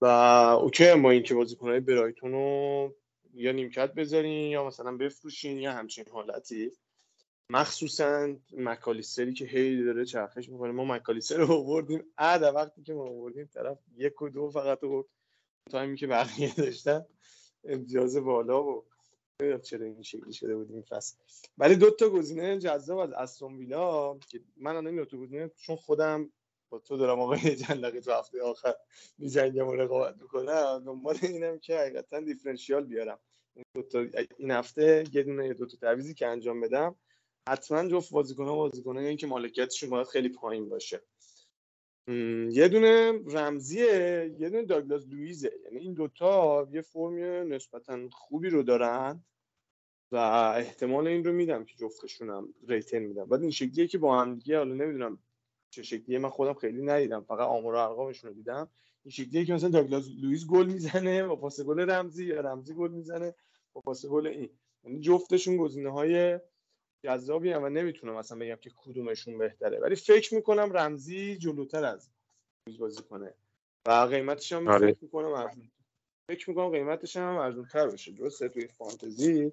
[0.00, 0.06] و
[0.62, 2.94] اوکی ما اینکه بازیکنهای برایتون رو
[3.34, 6.72] یا نیمکت بذارین یا مثلا بفروشین یا همچین حالتی.
[7.50, 10.72] مخصوصا مکالیستری که هی داره چرخش می‌کنه.
[10.72, 12.04] ما مکالیستر رو آوردیم.
[12.18, 15.06] عد وقتی که ما آوردیم طرف یک و دو فقط آورد
[15.70, 17.06] تایمی که بقیه داشتن.
[17.68, 18.84] امتیاز بالا و
[19.62, 21.16] چرا این شکلی شده بود این فصل.
[21.58, 25.76] ولی دو تا گزینه جذاب از استون ویلا که من الان این تا گزینه چون
[25.76, 26.32] خودم
[26.68, 28.74] با تو دارم آقای جندقی تو هفته آخر
[29.18, 30.82] میجنگم و رقابت می‌کنم.
[30.86, 33.18] دنبال اینم که حقیقتا دیفرنشیال بیارم.
[34.36, 36.96] این هفته یه دونه دو تا تعویزی که انجام بدم
[37.48, 41.02] حتما جفت بازیکن ها بازیکن این که مالکیتشون باید خیلی پایین باشه.
[42.08, 48.62] یه دونه رمزیه یه دونه داگلاس لویزه یعنی این دوتا یه فرمی نسبتا خوبی رو
[48.62, 49.24] دارن
[50.12, 50.16] و
[50.56, 53.24] احتمال این رو میدم که جفتشونم ریتن میدم.
[53.24, 55.18] بعد این شکلیه که با هم دیگه حالا نمی‌دونم
[55.70, 57.24] چه شکلیه من خودم خیلی ندیدم.
[57.24, 58.70] فقط آمار و ارقامشون رو دیدم.
[59.04, 62.90] این شکلیه که مثلا داگلاس لوئیس گل می‌زنه با پاس گل رمزی یا رمزی گل
[62.90, 63.34] می‌زنه
[63.72, 64.50] با پاس گل این.
[64.84, 66.38] یعنی جفتشون گزینه های
[67.04, 69.78] جذابی هم و نمی‌تونم مثلا بگم که کدومشون بهتره.
[69.78, 72.10] ولی فکر می‌کنم رمزی جلوتر از
[72.66, 73.34] لوئیس بازی کنه.
[73.86, 74.92] و قیمتش هم آره.
[74.92, 75.70] فکر می‌کنم ارزون
[76.30, 78.12] فکر می‌کنم قیمتش هم ارزون تر بشه.
[78.12, 79.52] درسته توی فانتزی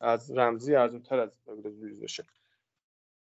[0.00, 2.24] از رمزی ارزون تر از لوئیس بشه.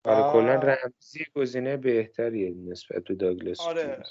[0.05, 4.03] آره کلا رمزی گزینه بهتریه نسبت به داگلاس آره.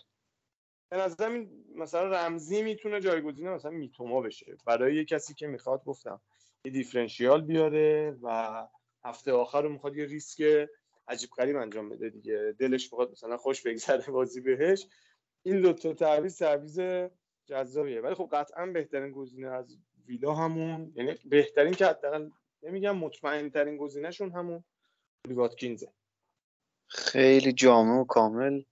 [0.90, 4.56] به نظرم این مثلا رمزی می‌تونه جایگزین مثلا میتوما بشه.
[4.66, 6.20] برای یه کسی که می‌خواد گفتم
[6.64, 8.68] یه دیفرنشیال بیاره و
[9.04, 10.68] هفته آخر رو می‌خواد یه ریسک
[11.08, 12.54] عجیب غریب انجام بده دیگه.
[12.58, 14.86] دلش می‌خواد مثلا خوش بگذره بازی بهش.
[15.42, 16.80] این دو تا تعویض تعویض
[17.46, 18.00] جذابیه.
[18.00, 19.76] ولی خب قطعا بهترین گزینه از
[20.06, 20.92] ویلا همون.
[20.94, 22.30] یعنی بهترین که حداقل
[22.62, 24.64] نمیگم مطمئن ترین گزینهشون همون
[25.28, 25.92] واتکینزه.
[26.88, 28.62] خیلی جامع و کامل.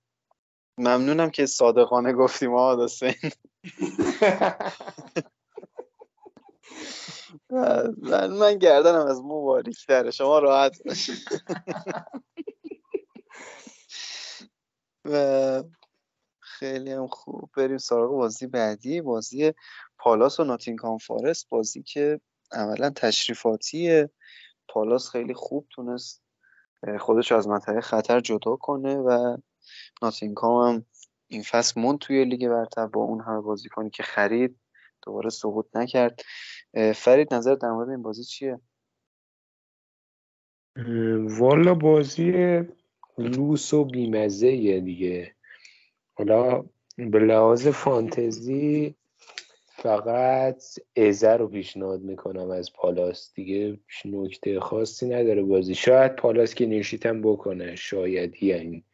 [0.78, 3.14] ممنونم که صادقانه گفتیم آقا حسین.
[7.50, 10.10] من من گردنم از مو باریک تره.
[10.10, 10.76] شما راحت
[15.04, 15.62] و
[16.40, 17.50] خیلی هم خوب.
[17.56, 19.00] بریم سراغ بازی بعدی.
[19.00, 19.52] بازی
[19.98, 21.48] پالاس و ناتینگهام فارست.
[21.48, 22.20] بازی که
[22.52, 24.10] عملا تشریفاتیه.
[24.68, 26.22] پالاس خیلی خوب تونست
[27.00, 29.36] خودش از منطقه خطر جدا کنه و
[30.02, 30.86] ناتینگهام هم
[31.28, 34.58] این فصل موند توی لیگ برتر با اون همه بازیکنی که خرید
[35.02, 36.20] دوباره سقوط نکرد.
[36.94, 38.60] فرید نظر در مورد این بازی چیه؟
[41.18, 42.62] والا بازی
[43.18, 45.34] لوس و بیمزه دیگه.
[46.14, 46.64] حالا
[46.96, 48.94] به لحاظ فانتزی
[49.68, 50.62] فقط
[50.96, 53.32] ازه رو پیشنهاد می‌کنم از پالاس.
[53.34, 55.74] دیگه نکته خاصی نداره بازی.
[55.74, 57.76] شاید پالاس که نیشیتم بکنه.
[57.76, 58.84] شاید یعنی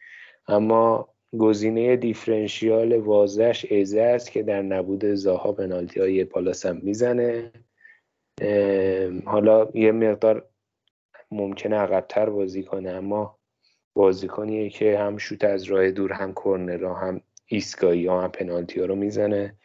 [0.49, 1.09] اما
[1.39, 7.53] گزینه دیفرنشیال واضحش ازه است که در نبود زاها پنالتی های پالاس هم می‌زنه.
[9.25, 10.49] حالا یه مقدار
[11.31, 13.39] ممکنه عقبتر بازی کنه اما
[13.95, 18.87] بازیکنیه که هم شوت از راه دور هم کرنر هم ایستگاهی ها هم پنالتی ها
[18.87, 19.57] رو می‌زنه.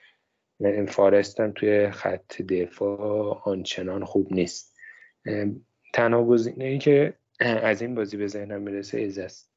[0.88, 4.78] فارست هم توی خط دفاع آنچنان خوب نیست.
[5.94, 9.52] تنها گزینه ای که از این بازی به ذهنم می‌رسه ایز است.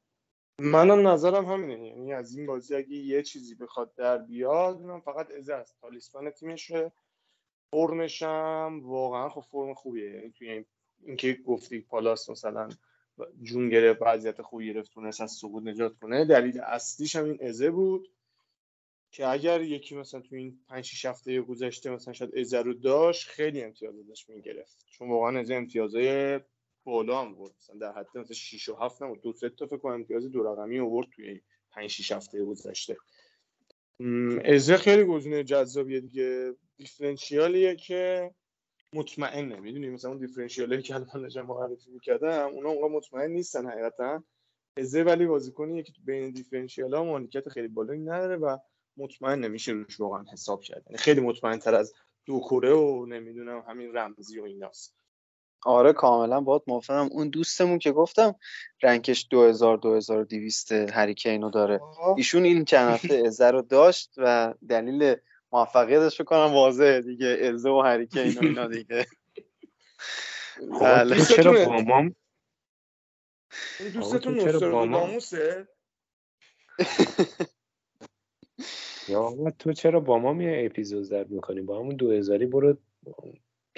[0.58, 1.88] منم نظرم همینه.
[1.88, 5.80] یعنی از این بازی اگه یه چیزی بخواد در بیاد من فقط ازه است.
[5.80, 6.92] تالیسمان تیمشه.
[7.70, 10.10] فرمش هم واقعا خب فرم خوبیه.
[10.10, 10.64] یعنی توی
[11.02, 12.68] اینکه گفتی پالاس مثلا
[13.42, 16.24] جون گرفت وضعیت خوبی گرفت تونست از سقوط نجات کنه.
[16.24, 18.12] دلیل اصلیش هم این ازه بود
[19.12, 23.28] که اگر یکی مثلا تو این 5 6 هفته گذشته مثلا شاید ازه رو داشت
[23.28, 24.84] خیلی امتیاز ازش می‌گرفت.
[24.90, 26.40] چون واقعا ازه امتیازهای
[26.84, 27.54] بالا هم بود.
[27.58, 30.42] مثلا در حد مثلا 6 و 7 نمود دو سه تا فکر کنم امتیاز دو
[30.42, 31.40] رقمی آورد توی
[31.70, 32.96] 5 6 هفته گذشته.
[34.44, 36.54] ازه خیلی گزینه جذابیه دیگه.
[36.80, 38.30] دیفرنشیالیه که
[38.92, 39.60] مطمئنه.
[39.60, 44.22] می‌دونی؟ مثلا اون دیفرنشیالی که الان داشتم معرفی می‌کردم اونا اونقدر مطمئن نیستن حقیقتا.
[44.76, 48.58] ازه ولی بازیکنیه که بین دیفرنشیال ها مالکیت خیلی بالایی نداره و
[48.96, 51.92] مطمئن نمیشه روش واقعا حساب کرد یعنی خیلی مطمئن تر از
[52.26, 54.94] دو کره و نمی‌دونم همین رمزی و ایناست.
[55.64, 57.08] آره کاملا باید موافقم.
[57.12, 58.34] اون دوستمون که گفتم
[58.82, 61.80] رنکش 2000 2200 هریکینو داره.
[62.16, 65.16] ایشون این چند هفته ازه رو داشت و دلیل
[65.52, 67.26] موفقیتش کنم واضحه دیگه.
[67.26, 69.06] ازه و هریکین و اینا دیگه.
[70.80, 71.24] بله.
[71.24, 72.14] چرا بامام
[73.94, 75.68] دوستتون نوستراداموسه
[79.08, 82.76] یا تو چرا با ما یه اپیزود زد می‌کنی؟ با همون دو هزاری برو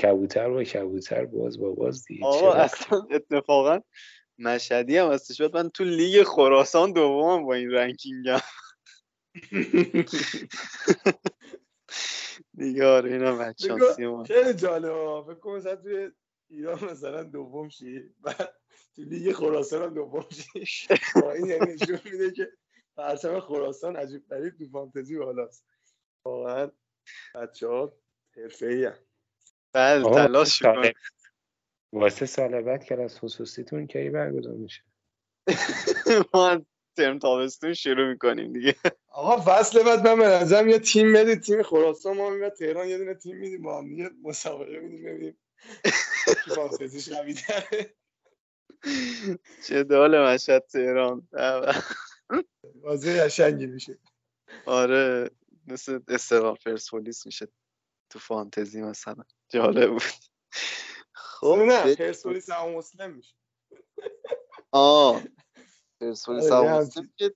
[0.03, 2.27] کبوتر با کبوتر باز با باز دیگه.
[2.27, 3.81] آقا اصلا اتفاقا
[4.39, 5.35] مشهدی هم هستی.
[5.35, 8.41] شد من تو لیگ خراسان دومم با این رنکینگم.
[12.63, 16.11] دیگه آره اینا بچانسی ما خیلی جالبه فکر کنم مثلا توی
[16.51, 18.55] ایران مثلا دوم شی بعد
[18.97, 20.89] تو لیگ خراسان هم دوم شی.
[21.15, 22.53] با این یعنی نشون میده که
[22.97, 25.67] پرچم خراسان عجیب غریب تو فانتزی بالاست.
[26.25, 26.71] واقعا
[27.35, 27.99] بچه ها
[28.37, 28.91] حرفه ای
[29.75, 30.93] بله تلاش شد
[31.93, 34.83] واسه سال بعد کلاس خصوصیتون کی برگزار میشه؟
[36.35, 38.76] ما ترم تابستون شروع می‌کنیم دیگه.
[39.09, 42.99] آقا فصل بعد من به نظرم یه تیم بدید تیم خراسان ما میاد تهران یه
[42.99, 45.38] دونه تیم میدیم با هم دیگه مسابقه میدیم ببینیم
[46.55, 47.34] فانتزیش قوی
[49.66, 51.28] چه دال مشهد تهران.
[52.82, 53.99] بازی قشنگی میشه.
[54.66, 55.30] آره
[55.66, 57.49] مثل استقلال پرسپولیس میشه
[58.11, 59.24] تو فانتزی مثلا.
[59.49, 60.03] جالب بود.
[61.12, 63.34] خب نه پرسپولیس هم مسلم میشه.
[64.72, 65.22] آه.
[66.03, 67.34] پرسپولیس هم مسلم که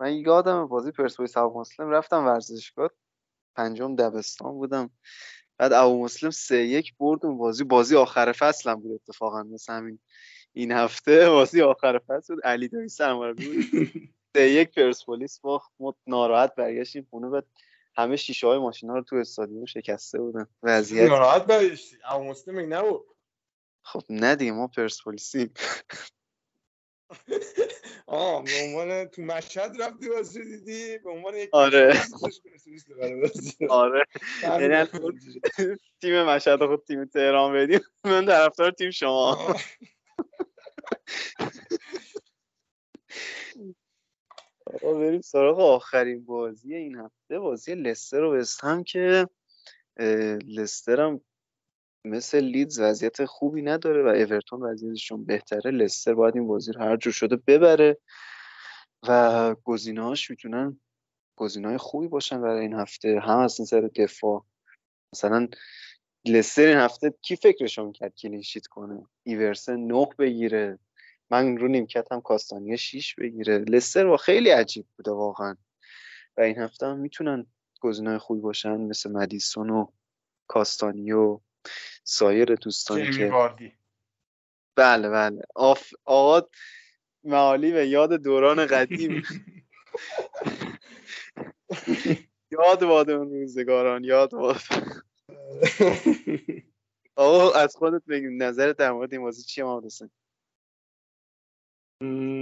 [0.00, 2.90] من یادم بازی پرسپولیس هم مسلم رفتم ورزشگاه.
[3.56, 4.90] پنجم دبستان بودم.
[5.58, 7.64] بعد ابو مسلم سه یک برد اون بازی.
[7.64, 9.42] بازی آخر فصل هم بود اتفاقا.
[9.42, 9.98] مثل همین
[10.52, 12.44] این هفته بازی آخر فصل بود.
[12.44, 13.90] علی دایی سرمربی بود.
[14.36, 15.72] سه یک پرسپولیس باخت.
[15.80, 17.28] ما ناراحت برگشتیم خونه.
[17.28, 17.46] بعد
[17.96, 20.46] همه شیشه های ماشینا رو تو استادیوم شکسته بودن.
[20.62, 21.96] وضعیت ناراحت برگشتی.
[22.04, 23.06] ابو مسلم این نبود؟
[23.82, 25.52] خب نه دیگه ما پرسپولیسیم.
[28.06, 31.94] آه به عنوان تو مشهد رفتی بازی دیدی؟ به عنوان یک آره.
[33.70, 34.04] آره.
[34.42, 34.86] همین یعنی
[36.00, 37.80] تیم مشهد خود تیم تهران بدیم.
[38.04, 39.56] من طرفدار تیم شما.
[44.66, 47.38] آقا بریم سراغ آخرین بازی این هفته.
[47.38, 49.28] بازی لستر و وستهم که
[50.46, 51.20] لستر هم
[52.04, 56.96] مثل لیدز وضعیت خوبی نداره و اورتون وضعیتشون بهتره لستر باید این بازی رو هر
[56.96, 57.98] جور شده ببره
[59.08, 60.80] و گزینه‌هاش می‌تونن
[61.36, 63.20] گزینه‌های خوبی باشن برای این هفته.
[63.20, 64.44] هم از نظر دفاع.
[65.14, 65.48] مثلا
[66.26, 70.78] لستر این هفته کی فکرشو می‌کرد کلینشیت کنه؟ ایورسن نه بگیره.
[71.30, 73.58] من رو نیمکت هم کاستانیه 6 بگیره.
[73.58, 75.56] لستر با خیلی عجیب بوده واقعا.
[76.36, 77.46] و این هفته هم می‌تونن
[77.80, 78.76] گزینه‌های خوبی باشن.
[78.76, 79.86] مثل مدیسون و
[80.46, 81.40] کاستانی و
[82.04, 83.32] سایر دوستانی که
[84.76, 85.42] بله بله.
[85.54, 85.92] آف...
[86.04, 86.48] آقا
[87.24, 89.22] معالی به یاد دوران قدیم.
[92.50, 94.60] یاد باد اون روزگاران یاد باد.
[97.16, 100.10] آقا از خودت بگیم نظرت در مورد این بازی چیه محمد حسین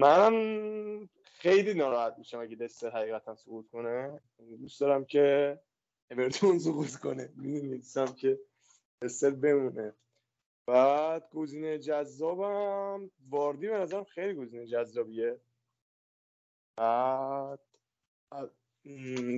[0.00, 4.20] منم خیلی ناراحت میشم اگه لستر حقیقتا سقوط کنه.
[4.60, 5.58] دوست دارم که
[6.10, 7.32] اورتون سقوط کنه.
[7.36, 8.38] می‌دونی دوستم که
[9.03, 9.94] لستر بمونه.
[10.66, 13.11] بعد گزینه جذابم.
[13.30, 15.40] واردی به نظرم خیلی گزینه جذابیه.
[16.76, 17.61] بعد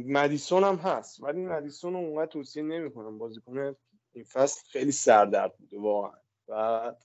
[0.06, 3.18] مدیسون هم هست ولی مدیسون رو اونقدر توصیه نمی‌کنم.
[3.18, 3.76] بازیکن
[4.12, 6.20] این فصل خیلی سردرد بوده واقعا.
[6.46, 7.04] بعد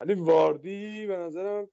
[0.00, 1.68] ولی واردی به نظرم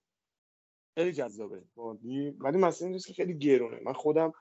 [0.96, 1.62] خیلی جذابه.
[1.76, 3.80] واردی ولی مثلا اینجاست که خیلی گرونه.
[3.84, 4.34] من خودم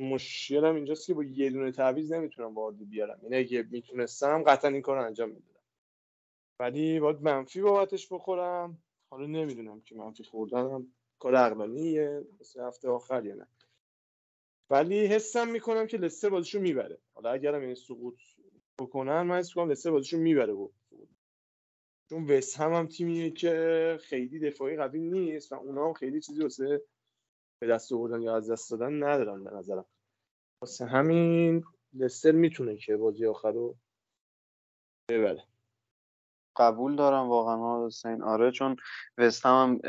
[0.00, 3.20] مشکلم اینجاست که با یه دونه تعویض نمی‌تونم واردی بیارم.
[3.22, 5.60] یعنی اگه می‌تونستم قطعا این کار انجام می‌دادم
[6.58, 8.82] ولی باید منفی بابتش بخورم.
[9.10, 13.46] حالا نمی‌دونم که منفی خوردنم کار عقلانیه مثل هفته آخر یا نه.
[14.70, 16.98] ولی حسم می‌کنم که لستر بازیشو می‌بره.
[17.14, 18.18] حالا اگرم این سقوط
[18.78, 20.74] بکنن من حس می‌کنم لستر بازیشو می‌بره بود
[22.10, 26.42] چون وست هم هم تیمیه که خیلی دفاعی قوی نیست و اونا هم خیلی چیزی
[26.42, 26.82] واسه
[27.60, 29.84] به دست آوردن یا از دست دادن ندارن به نظرم.
[30.62, 33.76] واسه همین لستر می‌تونه که بازی آخر رو
[35.08, 35.44] ببره.
[36.56, 38.22] قبول دارم واقعا حسین.
[38.22, 38.76] آره چون
[39.18, 39.80] وست هم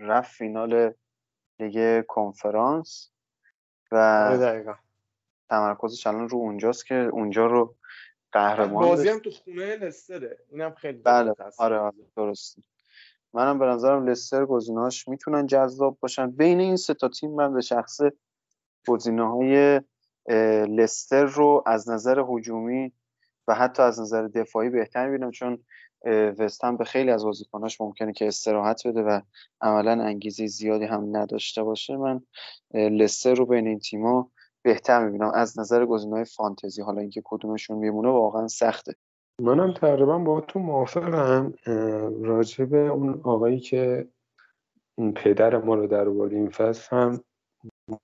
[0.00, 0.94] رفت فینال
[1.60, 3.10] لیگ کنفرانس
[3.92, 4.74] و آره دقیقا.
[5.48, 7.76] تمرکزش الان رو اونجاست که اونجا رو
[8.32, 9.08] قهرمان بازی.
[9.08, 10.38] هم تو خونه لستره.
[10.50, 12.62] اینم خیلی بله آره آره درسته.
[13.34, 16.30] منم به نظرم لستر گزینه‌هاش می‌تونن جذاب باشن.
[16.30, 18.00] بین این سه تا تیم من به شخص
[18.88, 19.80] گزینه‌های
[20.28, 22.92] اه، لستر رو از نظر هجومی
[23.48, 25.64] و حتی از نظر دفاعی بهتر می‌بینم چون
[26.04, 29.20] اه، وست هم به خیلی از بازیکناش ممکنه که استراحت بده و
[29.60, 31.96] عملا انگیزه زیادی هم نداشته باشه.
[31.96, 32.20] من
[32.74, 34.30] لستر رو بین این تیما
[34.62, 35.30] بهتر می‌بینم.
[35.34, 38.94] از نظر گزینه‌های فانتزی حالا اینکه کدومشون میمونه واقعا سخته.
[39.40, 41.54] منم تقریبا با تو موافقم
[42.70, 44.08] به اون آقایی که
[44.98, 47.20] اون پدر ما رو در این فصل هم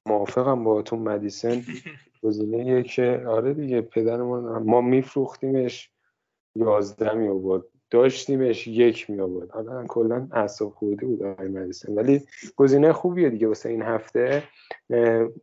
[0.07, 1.62] موافقم با تو مدیسن.
[2.22, 5.93] گزینه که آره دیگه پدرمون ما میفروختیمش
[6.57, 12.22] یازده می آورد داشتیمش یک می آورد حالا کلا اعصاب خورده بود آقای مدیسن ولی
[12.57, 14.43] گزینه خوبیه دیگه واسه این هفته.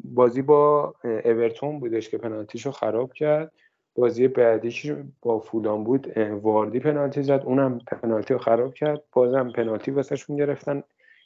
[0.04, 3.52] بازی با اورتون بودش که پنالتیشو خراب کرد.
[3.98, 4.92] بازی بعدیش
[5.22, 9.04] با فولان بود واردی پنالتی زد اونم پنالتی رو خراب کرد.
[9.14, 10.84] بازم پنالتی واسهشون گرفتن.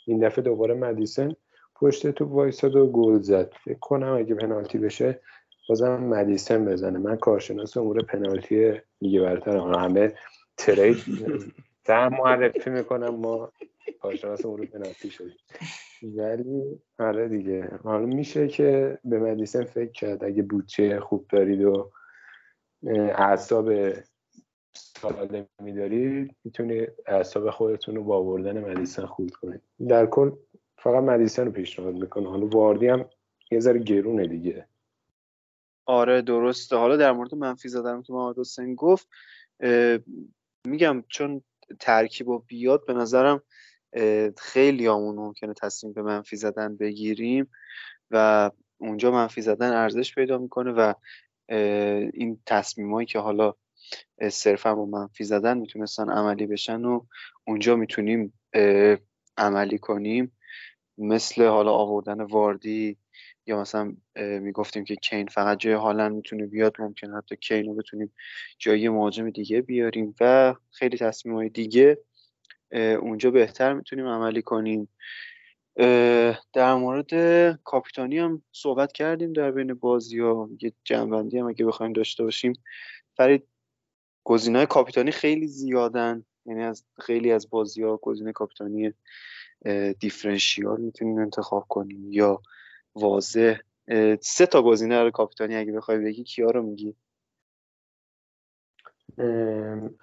[0.08, 1.36] این دفعه دوباره مدیسن
[1.76, 3.54] پشت تو وایساد و گل زد.
[3.64, 5.20] فکر کنم اگه پنالتی بشه
[5.70, 7.00] بازم مدیسن بزنه.
[7.00, 10.14] من کارشناس امور پنالتی لیگ برترم همه
[10.58, 10.98] ترید
[11.88, 13.52] سهم معرفی می‌کنم ما
[14.02, 15.38] کارشناس امور پنالتی شدیم.
[16.04, 17.70] ولی آره دیگه.
[17.84, 20.24] حالا میشه که به مدیسن فکر کرد.
[20.24, 21.92] اگه بودجه خوب دارید و
[23.16, 23.94] اعصاب
[24.74, 30.32] سالمی دارید می‌تونید اعصاب خودتون رو با آوردن مدیسن خود کنید در کل
[30.78, 33.06] فقط مدیسن رو پیشنهاد می‌کنه حالا واردی هم
[33.52, 34.68] یه ذره گرونه دیگه.
[35.86, 36.76] آره درسته.
[36.76, 39.08] حالا در مورد منفی زدن که محمد حسین گفت
[40.66, 41.42] میگم چون
[41.80, 43.42] ترکیب و بیاد به نظرم
[44.38, 47.52] خیلی همون ممکنه تصمیم به منفی زدن بگیریم
[48.12, 50.94] و اونجا منفی زدن ارزش پیدا می‌کنه و
[52.14, 53.54] این تصمیمایی که حالا
[54.32, 57.06] صرفا با منفی زدن می‌تونستن عملی بشن و
[57.48, 58.34] اونجا می‌تونیم
[59.38, 60.32] عملی کنیم.
[60.98, 62.98] مثل حالا آوردن واردی
[63.48, 68.14] یا مثلا می‌گفتیم که کین فقط جای هالند می‌تونه بیاد ممکن حتی کین رو بتونیم
[68.60, 71.98] جای مهاجم دیگه بیاریم و خیلی تصمیم های دیگه
[72.74, 74.90] اونجا بهتر می‌تونیم عملی کنیم.
[76.54, 77.14] در مورد
[77.64, 82.54] کاپیتانی هم صحبت کردیم در بین بازی ها یه جنبندی هم اگه بخوایم داشته باشیم.
[83.18, 83.48] فرید
[84.24, 86.26] گزینه کاپیتانی خیلی زیادن.
[86.46, 88.94] یعنی از خیلی از بازی ها گزینه کاپیتانی
[90.00, 92.42] differential می‌تونیم انتخاب کنیم یا
[92.96, 93.58] واضح.
[94.22, 96.96] سه تا گزینه رو کاپیتانی اگه بخوای بگی کیا رو میگی؟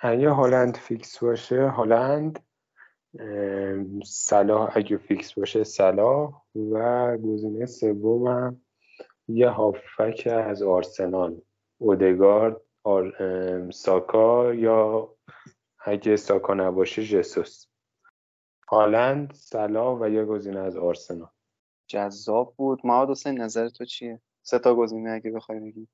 [0.00, 2.47] اگه هالند فیکس باشه هالند.
[4.04, 8.60] صلاح اگه فیکس باشه صلاح و گزینه سومم
[9.28, 11.40] یه هافبک از آرسنال.
[11.78, 13.12] اودگارد آر...
[13.70, 15.14] ساکا یا
[15.84, 17.66] اگه ساکا نباشه جسوس.
[18.68, 21.30] هالند صلاح و یه گزینه از آرسنال.
[21.86, 22.80] جذاب بود.
[22.84, 25.88] محمد حسین نظر تو چیه؟ سه تا گزینه اگه بخوای بگی.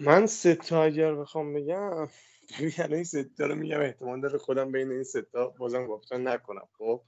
[0.00, 2.08] من سه تا اگر بخوام بگم
[2.78, 6.28] یعنی این سه تا رو میگم احتمال داره خودم بین این سه تا بازم گفتن
[6.28, 6.68] نکنم.
[6.78, 7.02] خب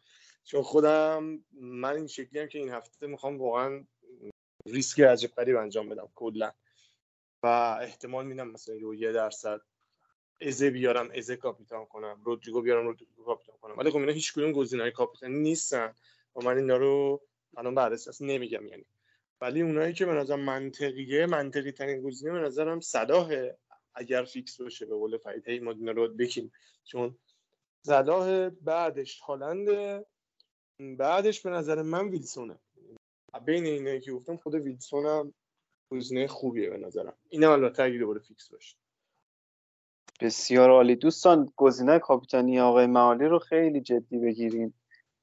[0.44, 3.84] چون خودم من این شکلی هم که این هفته می‌خوام واقعا
[4.66, 6.52] ریسک عجب غریب انجام بدم کلا.
[7.42, 7.46] و
[7.82, 9.60] احتمال میدم مثلا یه درصد
[10.40, 13.78] ازه بیارم ازه کاپیتان کنم رودریگو بیارم رودریگو کاپیتان کنم.
[13.78, 15.94] ولی خب اینا هیچ کدوم گزینه‌های کاپیتانی نیستن
[16.36, 17.22] و من اینا رو
[17.56, 18.84] الان از نمیگم یعنی.
[19.40, 23.50] ولی اونایی که به نظر منطقیه منطقی ترین گزینه به نظرم صلاح
[23.94, 26.52] اگر فیکس باشه به قول فرید هی ما رو بکیم.
[26.84, 27.18] چون
[27.86, 29.68] صلاح بعدش هالند
[30.98, 32.58] بعدش به نظر من ویلسونه.
[33.44, 35.34] بین اینایی که گفتم خود ویلسون هم
[35.90, 37.14] گزینه خوبیه به نظرم.
[37.28, 38.76] اینم البته اگه دوباره فیکس باشه.
[40.20, 40.96] بسیار عالی.
[40.96, 44.74] دوستان گزینه کاپیتانی آقای معالی رو خیلی جدی بگیریم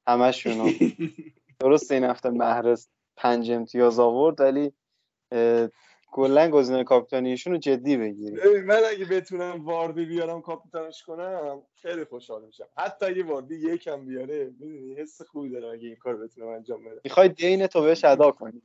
[0.08, 0.70] همشونو
[1.60, 4.74] درست این هفته محرز پنج امتیاز آورد ولی
[6.12, 12.46] کلا گزینه کاپیتانیشون رو جدی بگیریم من اگه بتونم واردی بیارم کاپیتانش کنم خیلی خوشحال
[12.46, 12.68] میشم.
[12.78, 17.02] حتی اگه واردی یکم بیاره می‌دونی حس خوبی دارم اگه این کار بتونم انجام بدم.
[17.04, 18.62] می‌خوای دین تو بهش ادا کنی.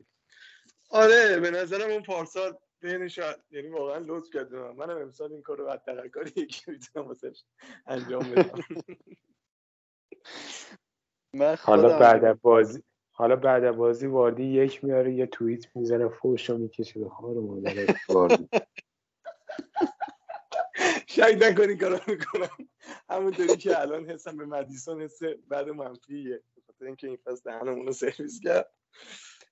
[0.90, 3.20] آره به نظرم اون پارسال دینش
[3.50, 7.44] یعنی واقعا لطف کرد منم امسال این کارو حداقل کاری یکی می‌تونم واسش
[7.86, 8.64] انجام بدم.
[11.62, 12.82] حالا بعد بازی
[13.16, 17.00] حالا بعد بازی واردی یک میاره یه توییت می‌زنه فوش رو می‌کشه.
[17.00, 18.48] به خار مادر واردی.
[21.06, 22.68] شاید نکنی کارو می‌کنم.
[23.10, 26.42] همونطوری که الان حسم به مدیسون حس بعد منفیه.
[26.56, 28.72] بخاطر اینکه این فصل دهنمون رو سرویس کرد.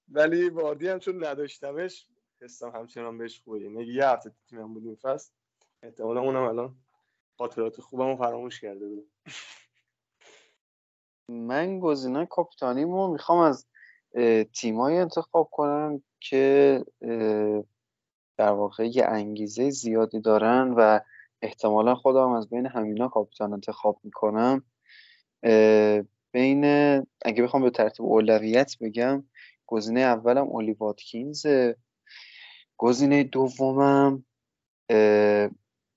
[0.08, 2.06] ولی واردی هم چون نداشتمش
[2.40, 3.60] حسم همچنان بهش خوبه.
[3.60, 5.32] یعنی یه هفته تیمم بود این فصل.
[5.82, 6.76] احتمالا اونم الان
[7.38, 9.10] خاطرات خوبم فراموش کرده بود.
[11.28, 13.66] من گزینه کاپیتانیمو می‌خوام از
[14.52, 16.84] تیمایی انتخاب کنم که
[18.38, 21.00] در واقع یه انگیزه زیادی دارن و
[21.42, 24.62] احتمالا خودم از بین همینا کاپیتان انتخاب می‌کنم.
[26.32, 26.64] بین
[27.24, 29.24] اگه بخوام به ترتیب اولویت بگم
[29.66, 31.46] گزینه اولم اولی واتکینز
[32.76, 34.24] گزینه دومم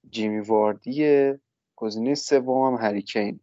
[0.09, 1.39] جیمی واردیه
[1.75, 3.39] گزینه سومم هریکین.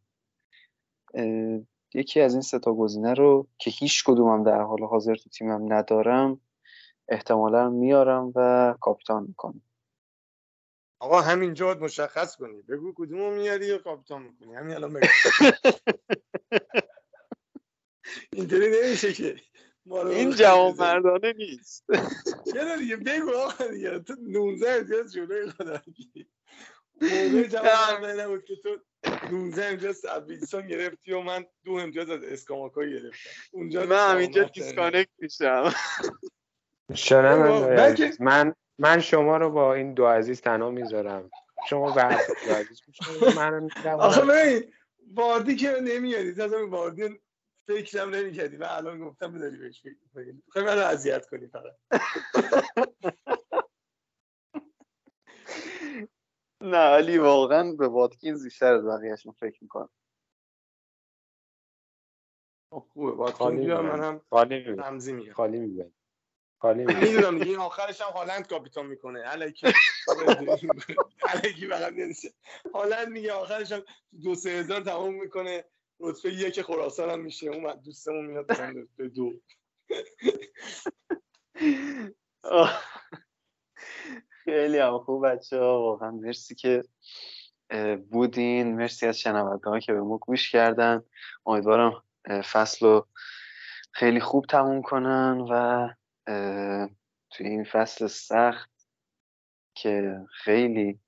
[1.95, 6.40] یکی از این ستا گزینه رو که هیچ کدومم در حال حاضر تو تیمم ندارم
[7.09, 9.62] احتمالا میارم و کاپیتان می‌کنم.
[10.99, 12.62] آقا همینجا مشخص کنی.
[12.62, 15.07] بگو کدومو میاری یا کاپیتان می‌کنی؟ همین الان بگو.
[18.32, 19.36] اینطوری نمیشه که.
[19.86, 21.84] این جواب مردانه نیست.
[22.53, 23.99] چرا دیگه؟ بگو آقا دیگه.
[23.99, 25.82] تو 19 امتیاز جلوی خدا.
[27.01, 28.76] موقع جواب نبود که تو
[29.32, 33.30] 19 امتیاز از گرفتی و من دو امتیاز از اسکاماکا گرفتم.
[33.53, 35.74] اونجا من همینجا disconnect میشم.
[36.95, 41.30] شنم من من شما رو با این دو عزیز تنها می‌ذارم.
[41.68, 42.03] شما به
[42.47, 42.80] دو عزیز
[43.36, 44.72] من آخه ببین
[45.14, 47.20] واردی که نمیادی تازه واردی
[47.66, 48.57] فکرم نمی‌کردی.
[48.57, 51.72] و الان گفتم بداری بهش فکر خیلی من اذیت کنی فقط.
[56.62, 59.88] نه علی واقعا به واتکینز بیشتر از بقیهشون فکر می‌کنم.
[62.70, 63.12] خب خوبه.
[63.12, 64.20] واتکینز من هم
[64.80, 65.32] رمزی میگم.
[65.32, 65.92] خالی میگم
[66.58, 69.22] خالی می‌دونم دیگه این آخرش هم هالند کاپیتان می‌کنه.
[69.26, 69.66] الکی
[71.28, 71.94] الکی فقط
[72.74, 73.82] هالند میگه آخرش هم
[74.22, 75.64] دو سه هزار تمام می‌کنه.
[76.00, 77.46] رتبه یک خراسان هم میشه.
[77.46, 78.46] اون دوستمون میاد
[78.96, 79.32] به دو.
[84.72, 86.10] خیلی هم خوب بچه ها واقعا.
[86.10, 86.82] مرسی که
[88.10, 88.76] بودین.
[88.76, 91.02] مرسی از شنونده که به ما گوش کردن.
[91.46, 92.02] امیدوارم
[92.52, 93.08] فصل رو
[93.92, 95.88] خیلی خوب تموم کنن و
[97.30, 98.70] توی این فصل سخت
[99.74, 101.00] که خیلی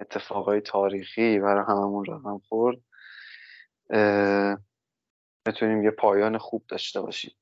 [0.00, 2.78] اتفاقای تاریخی برای هممون رقم خورد
[5.46, 7.34] بتونیم یه پایان خوب داشته باشیم.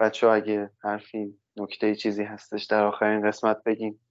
[0.00, 4.06] بچه اگه حرفی نکته چیزی هستش در آخرین قسمت بگیم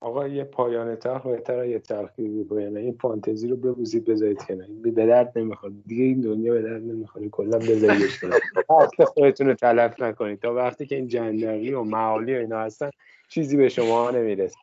[0.00, 4.66] آقا یه پایان تلخ بهتر یه تلخی پایان این فانتزی رو ببوزید بذارید کنار.
[4.66, 7.28] این به درد نمی‌خواد دیگه این دنیا به درد نمی‌خوره.
[7.28, 8.40] کلا بذاریدش کنار.
[8.70, 10.40] وقت خودتون رو تلف نکنید.
[10.40, 12.90] تا وقتی که این جندقی و معالی و اینا هستن
[13.28, 14.58] چیزی به شما نمی‌رسه.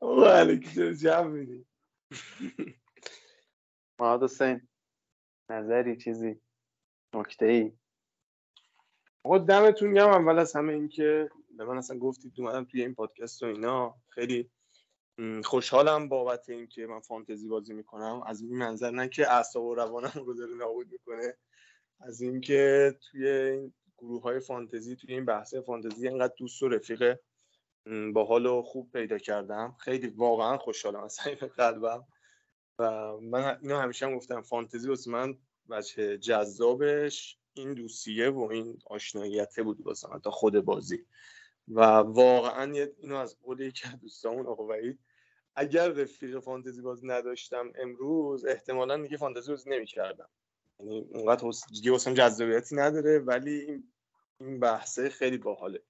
[0.00, 1.66] آقا علیکی جمع میدی؟
[3.98, 4.68] محمد حسین
[5.50, 6.40] نظری چیزی؟
[7.14, 7.72] نکته ای
[9.24, 12.94] آقا دمتون گم اول از همه این که به من اصلا گفتید اومدم توی این
[12.94, 13.94] پادکست و اینا.
[14.08, 14.50] خیلی
[15.44, 18.22] خوشحالم بابت اینکه من فانتزی بازی می‌کنم.
[18.26, 21.36] از این منظر نه که اعصاب و روانم رو داره نابود می‌کنه
[22.00, 27.18] از اینکه توی این گروه های فانتزی توی این بحث فانتزی اینقدر دوست و رفیق
[28.12, 29.76] با حال و خوب پیدا کردم.
[29.80, 32.04] خیلی واقعا خوشحالم از این قلبم.
[32.78, 35.38] و من اینو همیشه هم گفتم فانتزی واسه من
[35.68, 41.06] وجه جذابش این دوستیه و این آشناییته بود واسه تا خود بازی.
[41.74, 44.98] و واقعا اینو از قول یکی از دوستامون آقا وحید
[45.56, 50.28] اگر رفیق فانتزی باز نداشتم امروز احتمالا دیگه فانتزی بازی نمی‌کردم.
[50.80, 53.92] یعنی اونقدر دیگه واسم جذابیتی نداره ولی این
[54.40, 55.82] این بحثه خیلی باحاله.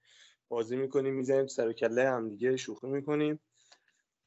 [0.48, 3.40] بازی می‌کنیم می‌زنیم سر کله هم دیگه شوخی می‌کنیم.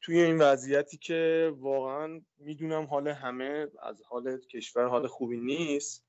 [0.02, 6.05] توی این وضعیتی که واقعا می‌دونم حال همه از حال کشور حال خوبی نیست.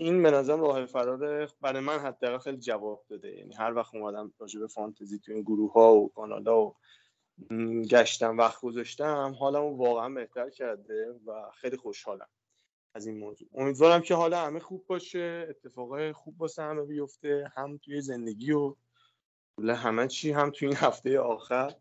[0.00, 3.36] این به نظرم راه فرار برای من حداقل خیلی جواب داده.
[3.36, 6.74] یعنی هر وقت اومدم راجع به فانتزی تو این گروه ها و کانال و
[7.90, 12.28] گشتم وقت گذاشتم حالم واقعا بهتر کرده و خیلی خوشحالم
[12.94, 13.48] از این موضوع.
[13.54, 18.74] امیدوارم که حالا همه خوب باشه اتفاقای خوب واسه همه بیفته هم توی زندگی و
[19.58, 21.74] همه چی هم توی این هفته آخر.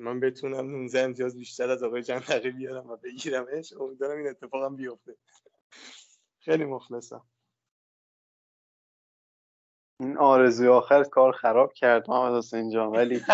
[0.00, 3.72] من بتونم 19 امتیاز بیشتر از آقای جندقی بیارم و بگیرمش.
[3.72, 5.16] امیدوارم این اتفاقم بیفته.
[6.38, 7.24] خیلی مخلصم.
[10.00, 13.22] این آرزوی آخر کار خراب کرد محمد حسین جان ولی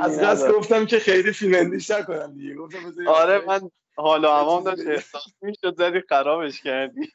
[0.00, 2.54] از دست گفتم که خیلی فیلندیش نکنم دیگه.
[2.54, 7.12] گفتم آره من حالا هوام داشت احساس می‌شد زدی خرابش کردی.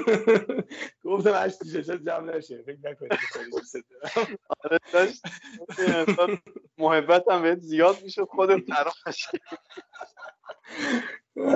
[1.04, 2.62] گفتم هشت ششت جمع نشه.
[2.62, 3.12] فکر نکنید
[4.64, 5.22] آره داشت.
[6.78, 9.28] محبت هم بهت زیاد می‌شد خودت خرابش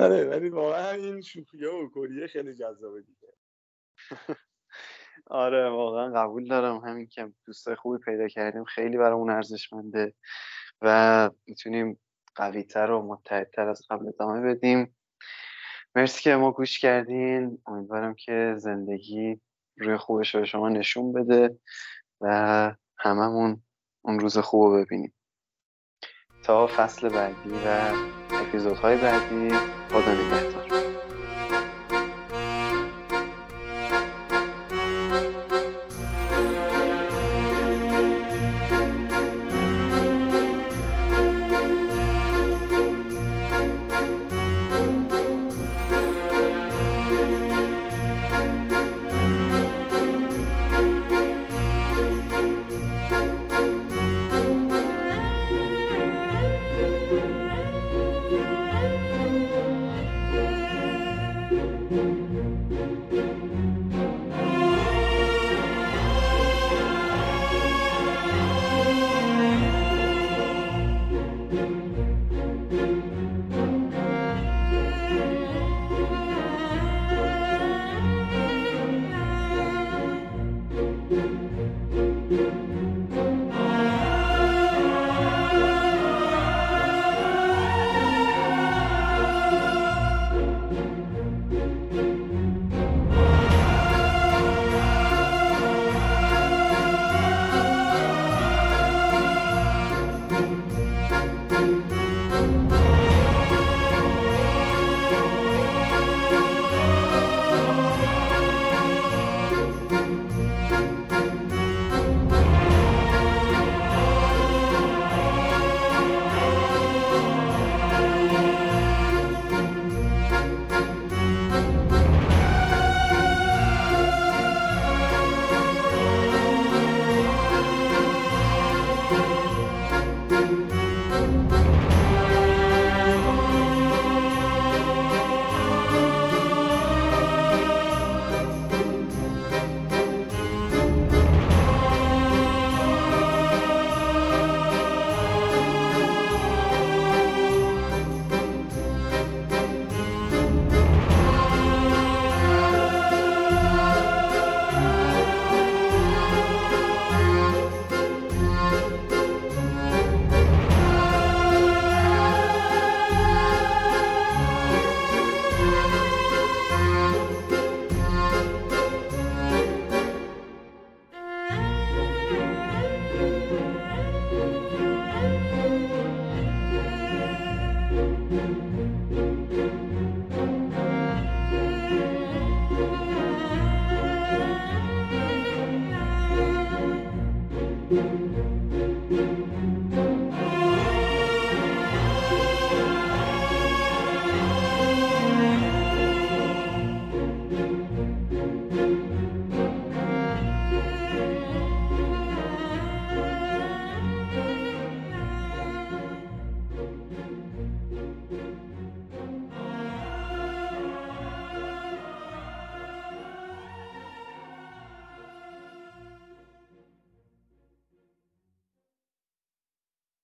[0.02, 3.32] آره ولی واقعا این شوخیه و کلیه خیلی جذابه دیگه.
[5.26, 6.76] آره واقعا قبول دارم.
[6.76, 10.14] همین که دوست خوبی پیدا کردیم خیلی برامون ارزشمنده
[10.80, 12.00] و می‌تونیم
[12.34, 14.96] قویتر و متحدتر از قبل ادامه بدیم.
[15.94, 17.58] مرسی که ما گوش کردین.
[17.66, 19.40] امیدوارم که زندگی
[19.76, 21.58] روی خوبش رو شما نشون بده
[22.20, 23.62] و هممون
[24.02, 25.14] اون روز خوب رو ببینیم.
[26.44, 27.92] تا فصل بعدی و
[28.30, 29.50] اپیزودهای بعدی
[29.88, 30.61] خدا نگهدار.